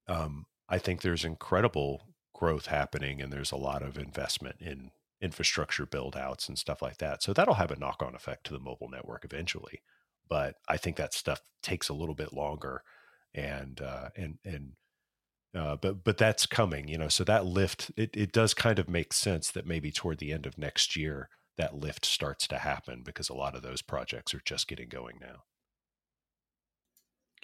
um, 0.07 0.45
i 0.69 0.77
think 0.77 1.01
there's 1.01 1.25
incredible 1.25 2.07
growth 2.33 2.67
happening 2.67 3.21
and 3.21 3.33
there's 3.33 3.51
a 3.51 3.57
lot 3.57 3.81
of 3.81 3.97
investment 3.97 4.55
in 4.61 4.91
infrastructure 5.21 5.85
build 5.85 6.15
outs 6.15 6.47
and 6.47 6.57
stuff 6.57 6.81
like 6.81 6.97
that 6.97 7.21
so 7.21 7.33
that'll 7.33 7.55
have 7.55 7.71
a 7.71 7.79
knock-on 7.79 8.15
effect 8.15 8.45
to 8.45 8.53
the 8.53 8.59
mobile 8.59 8.89
network 8.89 9.25
eventually 9.25 9.81
but 10.29 10.55
i 10.67 10.77
think 10.77 10.95
that 10.95 11.13
stuff 11.13 11.41
takes 11.61 11.89
a 11.89 11.93
little 11.93 12.15
bit 12.15 12.33
longer 12.33 12.83
and 13.33 13.81
uh, 13.81 14.09
and 14.15 14.39
and 14.43 14.71
uh, 15.55 15.75
but 15.75 16.03
but 16.03 16.17
that's 16.17 16.45
coming 16.45 16.87
you 16.87 16.97
know 16.97 17.07
so 17.07 17.23
that 17.23 17.45
lift 17.45 17.91
it, 17.97 18.09
it 18.15 18.31
does 18.31 18.53
kind 18.53 18.79
of 18.79 18.89
make 18.89 19.13
sense 19.13 19.51
that 19.51 19.65
maybe 19.67 19.91
toward 19.91 20.19
the 20.19 20.31
end 20.31 20.45
of 20.45 20.57
next 20.57 20.95
year 20.95 21.29
that 21.59 21.75
lift 21.75 22.05
starts 22.05 22.47
to 22.47 22.57
happen 22.57 23.03
because 23.03 23.27
a 23.27 23.33
lot 23.33 23.53
of 23.53 23.61
those 23.61 23.81
projects 23.81 24.33
are 24.33 24.41
just 24.45 24.69
getting 24.69 24.87
going 24.87 25.17
now. 25.19 25.43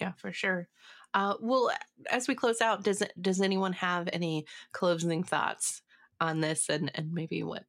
Yeah, 0.00 0.12
for 0.12 0.32
sure. 0.32 0.68
Uh, 1.12 1.34
well, 1.40 1.70
as 2.10 2.26
we 2.26 2.34
close 2.34 2.62
out, 2.62 2.82
does 2.82 3.02
does 3.20 3.40
anyone 3.42 3.74
have 3.74 4.08
any 4.12 4.46
closing 4.72 5.22
thoughts 5.22 5.82
on 6.20 6.40
this 6.40 6.68
and 6.68 6.90
and 6.94 7.12
maybe 7.12 7.42
what 7.42 7.64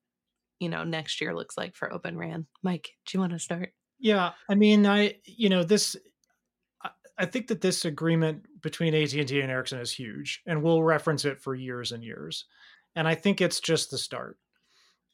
you 0.59 0.69
know 0.69 0.83
next 0.83 1.21
year 1.21 1.35
looks 1.35 1.57
like 1.57 1.75
for 1.75 1.91
Open 1.91 2.17
RAN? 2.17 2.47
Mike, 2.63 2.89
do 3.05 3.17
you 3.17 3.19
want 3.19 3.33
to 3.33 3.39
start? 3.39 3.73
Yeah, 3.99 4.31
I 4.49 4.55
mean, 4.55 4.85
I 4.85 5.15
you 5.25 5.49
know 5.49 5.63
this. 5.63 5.95
I 7.19 7.25
think 7.25 7.47
that 7.47 7.61
this 7.61 7.83
agreement 7.83 8.45
between 8.61 8.93
AT 8.93 9.11
and 9.13 9.27
T 9.27 9.41
and 9.41 9.51
Ericsson 9.51 9.79
is 9.79 9.91
huge, 9.91 10.41
and 10.45 10.61
we'll 10.61 10.83
reference 10.83 11.25
it 11.25 11.41
for 11.41 11.55
years 11.55 11.91
and 11.91 12.03
years. 12.03 12.45
And 12.95 13.07
I 13.07 13.15
think 13.15 13.41
it's 13.41 13.59
just 13.59 13.89
the 13.89 13.97
start. 13.97 14.37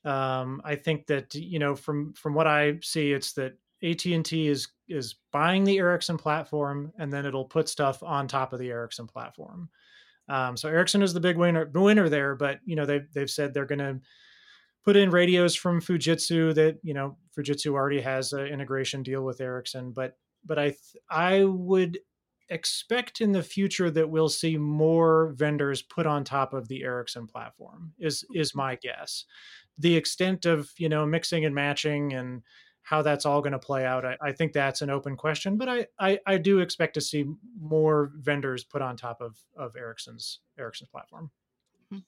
Um, 0.06 0.62
I 0.66 0.76
think 0.76 1.08
that 1.08 1.34
you 1.34 1.60
know 1.60 1.76
from 1.76 2.14
from 2.14 2.34
what 2.34 2.48
I 2.48 2.80
see, 2.82 3.14
it's 3.14 3.34
that 3.34 3.58
AT 3.84 4.06
and 4.06 4.26
T 4.26 4.48
is 4.48 4.68
is 4.88 5.16
buying 5.32 5.64
the 5.64 5.78
Ericsson 5.78 6.18
platform, 6.18 6.92
and 6.98 7.12
then 7.12 7.26
it'll 7.26 7.46
put 7.46 7.70
stuff 7.70 8.04
on 8.04 8.28
top 8.28 8.54
of 8.54 8.60
the 8.60 8.70
Ericsson 8.70 9.08
platform. 9.08 9.70
Um, 10.30 10.56
so 10.56 10.70
Ericsson 10.70 11.02
is 11.02 11.14
the 11.14 11.20
big 11.20 11.38
winner 11.38 11.70
winner 11.74 12.10
there, 12.10 12.36
but 12.36 12.60
you 12.66 12.76
know 12.76 12.86
they've 12.86 13.08
they've 13.14 13.30
said 13.30 13.54
they're 13.54 13.66
going 13.66 13.80
to 13.80 14.00
put 14.86 14.96
in 14.96 15.10
radios 15.10 15.56
from 15.56 15.82
Fujitsu 15.82 16.54
that 16.56 16.78
you 16.84 16.94
know 16.94 17.18
Fujitsu 17.38 17.74
already 17.74 18.02
has 18.02 18.34
an 18.34 18.48
integration 18.48 19.04
deal 19.04 19.24
with 19.24 19.42
Ericsson, 19.42 19.92
but 19.92 20.18
but 20.46 20.60
I 20.60 20.70
th- 20.70 21.04
I 21.10 21.44
would 21.44 22.00
expect 22.50 23.22
in 23.22 23.32
the 23.32 23.44
future 23.44 23.90
that 23.90 24.10
we'll 24.10 24.30
see 24.30 24.58
more 24.58 25.34
vendors 25.36 25.82
put 25.82 26.06
on 26.06 26.24
top 26.24 26.54
of 26.54 26.68
the 26.68 26.84
Ericsson 26.84 27.28
platform 27.28 27.94
is 28.00 28.26
is 28.34 28.56
my 28.56 28.76
guess. 28.82 29.26
The 29.78 29.96
extent 29.96 30.46
of 30.46 30.70
you 30.78 30.90
know 30.90 31.06
mixing 31.06 31.46
and 31.46 31.56
matching 31.56 32.14
and 32.14 32.44
how 32.84 33.02
that's 33.02 33.26
all 33.26 33.42
going 33.42 33.54
to 33.54 33.60
play 33.60 33.86
out 33.86 34.06
I, 34.06 34.18
I, 34.22 34.32
think 34.32 34.54
that's 34.54 34.82
an 34.82 34.90
open 34.90 35.16
question 35.16 35.58
but 35.58 35.70
I, 35.70 35.88
I, 36.00 36.20
I 36.28 36.38
do 36.38 36.60
expect 36.60 36.94
to 36.96 37.02
see 37.02 37.26
more 37.60 38.12
vendors 38.16 38.64
put 38.64 38.82
on 38.82 38.98
top 38.98 39.22
of 39.22 39.38
of 39.58 39.76
ericsson's 39.76 40.40
ericsson's 40.60 40.90
platform 40.90 41.32
mm-hmm. 41.92 42.00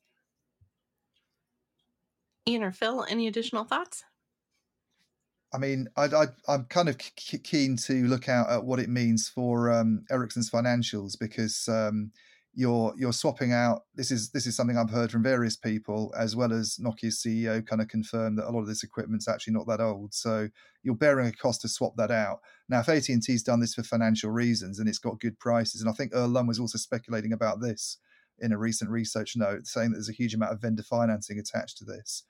ian 2.47 2.63
or 2.63 2.71
phil 2.71 3.05
any 3.09 3.27
additional 3.27 3.63
thoughts 3.63 4.03
I 5.53 5.57
mean, 5.57 5.87
I, 5.95 6.27
am 6.49 6.65
kind 6.65 6.89
of 6.89 6.97
keen 6.97 7.77
to 7.77 8.07
look 8.07 8.27
out 8.27 8.49
at 8.49 8.65
what 8.65 8.79
it 8.79 8.89
means 8.89 9.29
for 9.29 9.71
um, 9.71 10.03
Ericsson's 10.11 10.49
financials 10.49 11.17
because 11.17 11.69
um, 11.69 12.11
you're 12.57 12.93
you're 12.97 13.13
swapping 13.13 13.51
out 13.51 13.81
this 13.95 14.11
is 14.11 14.29
this 14.29 14.47
is 14.47 14.55
something 14.55 14.77
i've 14.77 14.89
heard 14.89 15.11
from 15.11 15.21
various 15.21 15.57
people 15.57 16.13
as 16.17 16.37
well 16.37 16.53
as 16.53 16.79
nokia's 16.81 17.21
ceo 17.21 17.65
kind 17.65 17.81
of 17.81 17.89
confirmed 17.89 18.37
that 18.37 18.47
a 18.47 18.51
lot 18.51 18.61
of 18.61 18.67
this 18.67 18.83
equipment's 18.83 19.27
actually 19.27 19.53
not 19.53 19.67
that 19.67 19.81
old. 19.81 20.13
So 20.13 20.47
you're 20.81 20.95
bearing 20.95 21.27
a 21.27 21.31
cost 21.31 21.61
to 21.61 21.67
swap 21.67 21.93
that 21.97 22.11
out. 22.11 22.39
Now 22.69 22.79
if 22.79 22.89
at&t's 22.89 23.43
done 23.43 23.59
this 23.59 23.73
for 23.73 23.83
financial 23.83 24.31
reasons 24.31 24.79
and 24.79 24.87
it's 24.87 24.99
got 24.99 25.19
good 25.19 25.37
prices 25.37 25.81
and 25.81 25.89
i 25.89 25.93
think 25.93 26.11
earl 26.13 26.29
lum 26.29 26.47
was 26.47 26.59
also 26.59 26.77
speculating 26.77 27.33
about 27.33 27.59
this 27.59 27.97
in 28.39 28.51
a 28.51 28.57
recent 28.57 28.89
research 28.89 29.33
note 29.35 29.67
saying 29.67 29.91
that 29.91 29.97
there's 29.97 30.09
a 30.09 30.13
huge 30.13 30.33
amount 30.33 30.53
of 30.53 30.61
vendor 30.61 30.83
financing 30.83 31.37
attached 31.37 31.77
to 31.77 31.85
this 31.85 32.23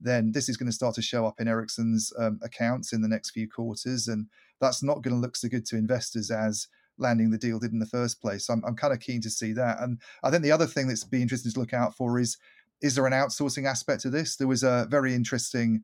then 0.00 0.30
this 0.32 0.48
is 0.48 0.56
going 0.56 0.68
to 0.68 0.72
start 0.72 0.94
to 0.94 1.02
show 1.02 1.26
up 1.26 1.40
in 1.40 1.48
ericsson's 1.48 2.12
um, 2.18 2.38
accounts 2.42 2.92
in 2.92 3.02
the 3.02 3.08
next 3.08 3.30
few 3.30 3.48
quarters 3.48 4.06
and 4.08 4.26
that's 4.60 4.82
not 4.82 5.02
going 5.02 5.14
to 5.14 5.20
look 5.20 5.36
so 5.36 5.48
good 5.48 5.66
to 5.66 5.76
investors 5.76 6.30
as 6.30 6.68
landing 6.98 7.30
the 7.30 7.38
deal 7.38 7.58
did 7.58 7.72
in 7.72 7.78
the 7.78 7.86
first 7.86 8.20
place. 8.20 8.46
So 8.46 8.54
I'm, 8.54 8.62
I'm 8.66 8.76
kind 8.76 8.92
of 8.92 9.00
keen 9.00 9.20
to 9.22 9.30
see 9.30 9.52
that. 9.52 9.80
And 9.80 10.00
I 10.22 10.30
think 10.30 10.42
the 10.42 10.52
other 10.52 10.66
thing 10.66 10.88
that's 10.88 11.04
be 11.04 11.22
interesting 11.22 11.52
to 11.52 11.60
look 11.60 11.74
out 11.74 11.96
for 11.96 12.18
is 12.18 12.36
is 12.80 12.94
there 12.94 13.06
an 13.06 13.12
outsourcing 13.12 13.66
aspect 13.66 14.02
to 14.02 14.10
this? 14.10 14.36
There 14.36 14.46
was 14.46 14.62
a 14.62 14.86
very 14.88 15.14
interesting 15.14 15.82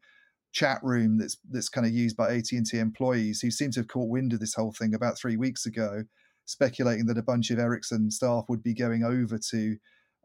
chat 0.53 0.79
room 0.83 1.19
that's 1.19 1.37
that's 1.51 1.69
kind 1.69 1.87
of 1.87 1.93
used 1.93 2.17
by 2.17 2.33
AT&T 2.33 2.79
employees 2.79 3.41
who 3.41 3.51
seem 3.51 3.71
to 3.73 3.81
have 3.81 3.89
caught 3.89 4.09
wind 4.09 4.33
of 4.33 4.41
this 4.41 4.55
whole 4.55 4.73
thing 4.73 4.95
about 4.95 5.19
three 5.19 5.37
weeks 5.37 5.67
ago, 5.67 6.05
speculating 6.45 7.07
that 7.07 7.19
a 7.19 7.23
bunch 7.23 7.51
of 7.51 7.59
Ericsson 7.59 8.11
staff 8.11 8.45
would 8.49 8.63
be 8.63 8.75
going 8.75 9.03
over 9.03 9.39
to, 9.51 9.77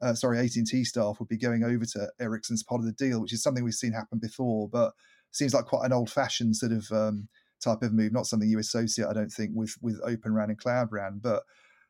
uh, 0.02 0.14
sorry, 0.14 0.38
AT&T 0.40 0.84
staff 0.84 1.20
would 1.20 1.28
be 1.28 1.38
going 1.38 1.64
over 1.64 1.86
to 1.86 2.12
Ericsson's 2.20 2.64
part 2.64 2.80
of 2.80 2.86
the 2.86 2.92
deal, 2.92 3.20
which 3.20 3.34
is 3.34 3.42
something 3.42 3.64
we've 3.64 3.74
seen 3.74 3.94
happen 3.94 4.20
before, 4.20 4.70
but 4.70 4.94
seems 5.32 5.54
like 5.54 5.66
quite 5.66 5.86
an 5.86 5.94
old-fashioned 5.94 6.56
sort 6.56 6.72
of 6.72 6.92
um, 6.92 7.28
type 7.64 7.82
of 7.82 7.94
move, 7.94 8.12
not 8.12 8.26
something 8.26 8.50
you 8.50 8.60
associate, 8.60 9.08
I 9.08 9.14
don't 9.14 9.32
think, 9.32 9.52
with 9.54 9.76
with 9.82 10.00
Open 10.04 10.34
RAN 10.34 10.50
and 10.50 10.58
Cloud 10.60 10.90
RAN, 10.92 11.20
but 11.22 11.44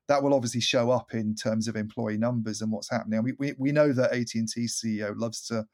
that 0.07 0.21
will 0.23 0.33
obviously 0.33 0.61
show 0.61 0.89
up 0.89 1.13
in 1.13 1.35
terms 1.35 1.67
of 1.67 1.75
employee 1.75 2.17
numbers 2.17 2.61
and 2.61 2.71
what's 2.71 2.89
happening. 2.89 3.21
We 3.23 3.33
we, 3.39 3.53
we 3.57 3.71
know 3.71 3.93
that 3.93 4.11
AT 4.11 4.33
and 4.35 4.47
T 4.47 4.65
CEO 4.65 5.13
loves 5.15 5.45
to 5.47 5.65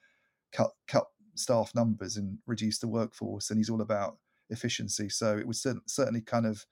cut 0.52 0.72
cut 0.88 1.06
staff 1.36 1.74
numbers 1.76 2.18
and 2.18 2.38
reduce 2.46 2.80
the 2.80 2.88
workforce, 2.88 3.50
and 3.50 3.58
he's 3.58 3.70
all 3.70 3.82
about 3.82 4.18
efficiency. 4.50 5.10
So 5.10 5.38
it 5.38 5.48
would 5.48 5.58
certainly 5.88 6.22
kind 6.22 6.46
of 6.46 6.66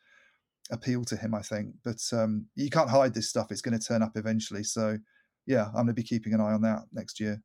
appeal 0.72 1.04
to 1.06 1.16
him, 1.16 1.34
I 1.34 1.42
think. 1.42 1.74
But 1.84 2.02
um, 2.12 2.48
you 2.56 2.70
can't 2.70 2.90
hide 2.90 3.14
this 3.14 3.30
stuff; 3.30 3.52
it's 3.52 3.62
going 3.62 3.78
to 3.78 3.86
turn 3.86 4.04
up 4.04 4.18
eventually. 4.18 4.64
So 4.64 4.98
yeah, 5.46 5.68
I'm 5.68 5.74
going 5.74 5.88
to 5.88 5.94
be 5.94 6.04
keeping 6.04 6.34
an 6.34 6.42
eye 6.42 6.54
on 6.54 6.62
that 6.62 6.84
next 6.92 7.20
year. 7.20 7.42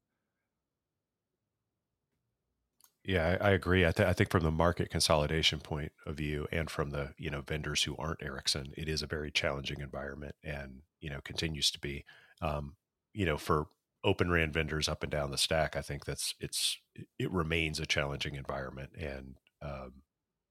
Yeah, 3.08 3.38
I, 3.40 3.48
I 3.48 3.50
agree. 3.52 3.86
I, 3.86 3.90
th- 3.90 4.06
I, 4.06 4.12
think 4.12 4.30
from 4.30 4.42
the 4.42 4.50
market 4.50 4.90
consolidation 4.90 5.60
point 5.60 5.92
of 6.04 6.16
view, 6.16 6.46
and 6.52 6.68
from 6.68 6.90
the 6.90 7.14
you 7.16 7.30
know 7.30 7.40
vendors 7.40 7.84
who 7.84 7.96
aren't 7.96 8.22
Ericsson, 8.22 8.74
it 8.76 8.86
is 8.86 9.00
a 9.00 9.06
very 9.06 9.30
challenging 9.30 9.80
environment, 9.80 10.34
and 10.44 10.82
you 11.00 11.08
know 11.08 11.20
continues 11.24 11.70
to 11.70 11.78
be. 11.80 12.04
Um, 12.42 12.76
you 13.14 13.24
know, 13.24 13.38
for 13.38 13.68
Open 14.04 14.30
RAN 14.30 14.52
vendors 14.52 14.90
up 14.90 15.02
and 15.02 15.10
down 15.10 15.30
the 15.30 15.38
stack, 15.38 15.74
I 15.74 15.80
think 15.80 16.04
that's 16.04 16.34
it's 16.38 16.76
it 17.18 17.32
remains 17.32 17.80
a 17.80 17.86
challenging 17.86 18.34
environment, 18.34 18.90
and 19.00 19.36
um, 19.62 20.02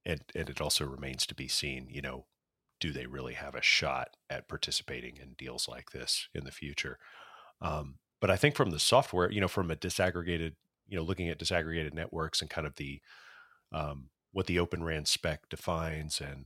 and 0.03 0.21
and 0.35 0.49
it 0.49 0.59
also 0.59 0.83
remains 0.83 1.27
to 1.27 1.35
be 1.35 1.47
seen. 1.47 1.85
You 1.91 2.01
know, 2.01 2.25
do 2.79 2.91
they 2.91 3.05
really 3.05 3.35
have 3.35 3.53
a 3.53 3.61
shot 3.61 4.17
at 4.31 4.47
participating 4.47 5.17
in 5.17 5.35
deals 5.37 5.67
like 5.69 5.91
this 5.91 6.27
in 6.33 6.43
the 6.43 6.51
future? 6.51 6.97
Um, 7.61 7.99
but 8.19 8.31
I 8.31 8.35
think 8.35 8.55
from 8.55 8.71
the 8.71 8.79
software, 8.79 9.31
you 9.31 9.41
know, 9.41 9.47
from 9.47 9.69
a 9.69 9.75
disaggregated 9.75 10.53
you 10.87 10.97
know 10.97 11.03
looking 11.03 11.29
at 11.29 11.39
disaggregated 11.39 11.93
networks 11.93 12.41
and 12.41 12.49
kind 12.49 12.67
of 12.67 12.75
the 12.75 13.01
um, 13.71 14.09
what 14.31 14.47
the 14.47 14.59
open 14.59 14.83
ran 14.83 15.05
spec 15.05 15.49
defines 15.49 16.21
and 16.21 16.45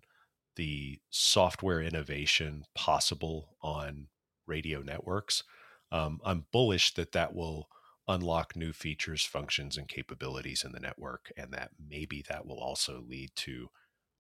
the 0.56 1.00
software 1.10 1.82
innovation 1.82 2.66
possible 2.76 3.56
on 3.62 4.08
radio 4.48 4.82
networks 4.82 5.44
um, 5.92 6.20
i'm 6.26 6.46
bullish 6.52 6.94
that 6.94 7.12
that 7.12 7.34
will 7.34 7.68
unlock 8.08 8.56
new 8.56 8.74
features 8.74 9.24
functions 9.24 9.78
and 9.78 9.88
capabilities 9.88 10.64
in 10.64 10.72
the 10.72 10.80
network 10.80 11.32
and 11.38 11.52
that 11.52 11.70
maybe 11.90 12.24
that 12.28 12.46
will 12.46 12.60
also 12.60 13.04
lead 13.08 13.30
to 13.36 13.70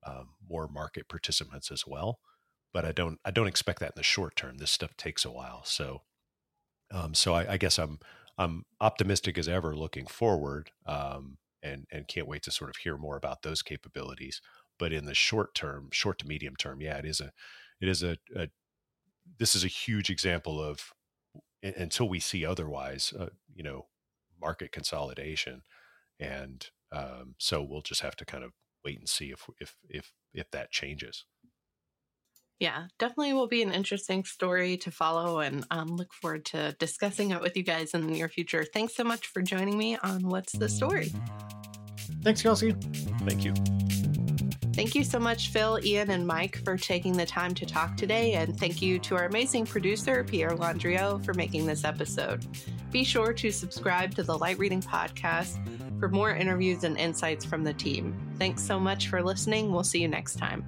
um, 0.05 0.29
more 0.47 0.67
market 0.67 1.07
participants 1.07 1.71
as 1.71 1.85
well. 1.85 2.19
But 2.73 2.85
i 2.85 2.91
don't 2.91 3.19
i 3.25 3.31
don't 3.31 3.47
expect 3.47 3.79
that 3.79 3.91
in 3.91 3.97
the 3.97 4.03
short 4.03 4.35
term. 4.35 4.57
This 4.57 4.71
stuff 4.71 4.95
takes 4.95 5.25
a 5.25 5.31
while. 5.31 5.63
So 5.65 6.03
um, 6.91 7.13
so 7.13 7.33
I, 7.33 7.53
I, 7.53 7.57
guess 7.57 7.79
I'm 7.79 7.99
I'm 8.37 8.65
optimistic 8.79 9.37
as 9.37 9.47
ever 9.47 9.75
looking 9.75 10.07
forward, 10.07 10.71
um, 10.85 11.37
and 11.63 11.85
and 11.91 12.07
can't 12.07 12.27
wait 12.27 12.43
to 12.43 12.51
sort 12.51 12.69
of 12.69 12.77
hear 12.77 12.97
more 12.97 13.17
about 13.17 13.43
those 13.43 13.61
capabilities. 13.61 14.41
But 14.79 14.93
in 14.93 15.05
the 15.05 15.13
short 15.13 15.53
term, 15.55 15.89
short 15.91 16.19
to 16.19 16.27
medium 16.27 16.55
term, 16.55 16.81
yeah, 16.81 16.97
it 16.97 17.05
is 17.05 17.21
a 17.21 17.31
it 17.79 17.87
is 17.89 18.03
a, 18.03 18.17
a 18.35 18.49
this 19.39 19.55
is 19.55 19.63
a 19.63 19.67
huge 19.67 20.09
example 20.09 20.61
of 20.61 20.93
until 21.63 22.09
we 22.09 22.19
see 22.19 22.45
otherwise, 22.45 23.13
uh, 23.17 23.29
you 23.53 23.63
know, 23.63 23.87
market 24.39 24.71
consolidation, 24.71 25.61
and 26.19 26.67
um, 26.91 27.35
so 27.37 27.61
we'll 27.63 27.81
just 27.81 28.01
have 28.01 28.15
to 28.17 28.25
kind 28.25 28.43
of 28.43 28.51
wait 28.83 28.99
and 28.99 29.09
see 29.09 29.31
if 29.31 29.47
if 29.59 29.75
if 29.89 30.11
if 30.33 30.49
that 30.51 30.71
changes. 30.71 31.25
Yeah, 32.61 32.83
definitely 32.99 33.33
will 33.33 33.47
be 33.47 33.63
an 33.63 33.73
interesting 33.73 34.23
story 34.23 34.77
to 34.77 34.91
follow 34.91 35.39
and 35.39 35.65
um, 35.71 35.95
look 35.95 36.13
forward 36.13 36.45
to 36.45 36.75
discussing 36.77 37.31
it 37.31 37.41
with 37.41 37.57
you 37.57 37.63
guys 37.63 37.95
in 37.95 38.05
the 38.05 38.13
near 38.13 38.29
future. 38.29 38.63
Thanks 38.63 38.95
so 38.95 39.03
much 39.03 39.25
for 39.25 39.41
joining 39.41 39.79
me 39.79 39.97
on 39.97 40.29
What's 40.29 40.53
the 40.53 40.69
Story. 40.69 41.11
Thanks, 42.21 42.43
Kelsey. 42.43 42.75
Thank 43.25 43.45
you. 43.45 43.55
Thank 44.75 44.93
you 44.93 45.03
so 45.03 45.17
much, 45.17 45.49
Phil, 45.49 45.79
Iain, 45.83 46.11
and 46.11 46.27
Mike, 46.27 46.63
for 46.63 46.77
taking 46.77 47.13
the 47.13 47.25
time 47.25 47.55
to 47.55 47.65
talk 47.65 47.97
today. 47.97 48.33
And 48.33 48.55
thank 48.59 48.79
you 48.79 48.99
to 48.99 49.15
our 49.15 49.25
amazing 49.25 49.65
producer, 49.65 50.23
Pierre 50.23 50.51
Landrio, 50.51 51.25
for 51.25 51.33
making 51.33 51.65
this 51.65 51.83
episode. 51.83 52.45
Be 52.91 53.03
sure 53.03 53.33
to 53.33 53.51
subscribe 53.51 54.13
to 54.13 54.23
the 54.23 54.37
Light 54.37 54.59
Reading 54.59 54.83
Podcast 54.83 55.57
for 55.99 56.09
more 56.09 56.35
interviews 56.35 56.83
and 56.83 56.95
insights 56.95 57.43
from 57.43 57.63
the 57.63 57.73
team. 57.73 58.15
Thanks 58.37 58.61
so 58.61 58.79
much 58.79 59.07
for 59.07 59.23
listening. 59.23 59.71
We'll 59.71 59.83
see 59.83 59.99
you 59.99 60.07
next 60.07 60.35
time. 60.35 60.63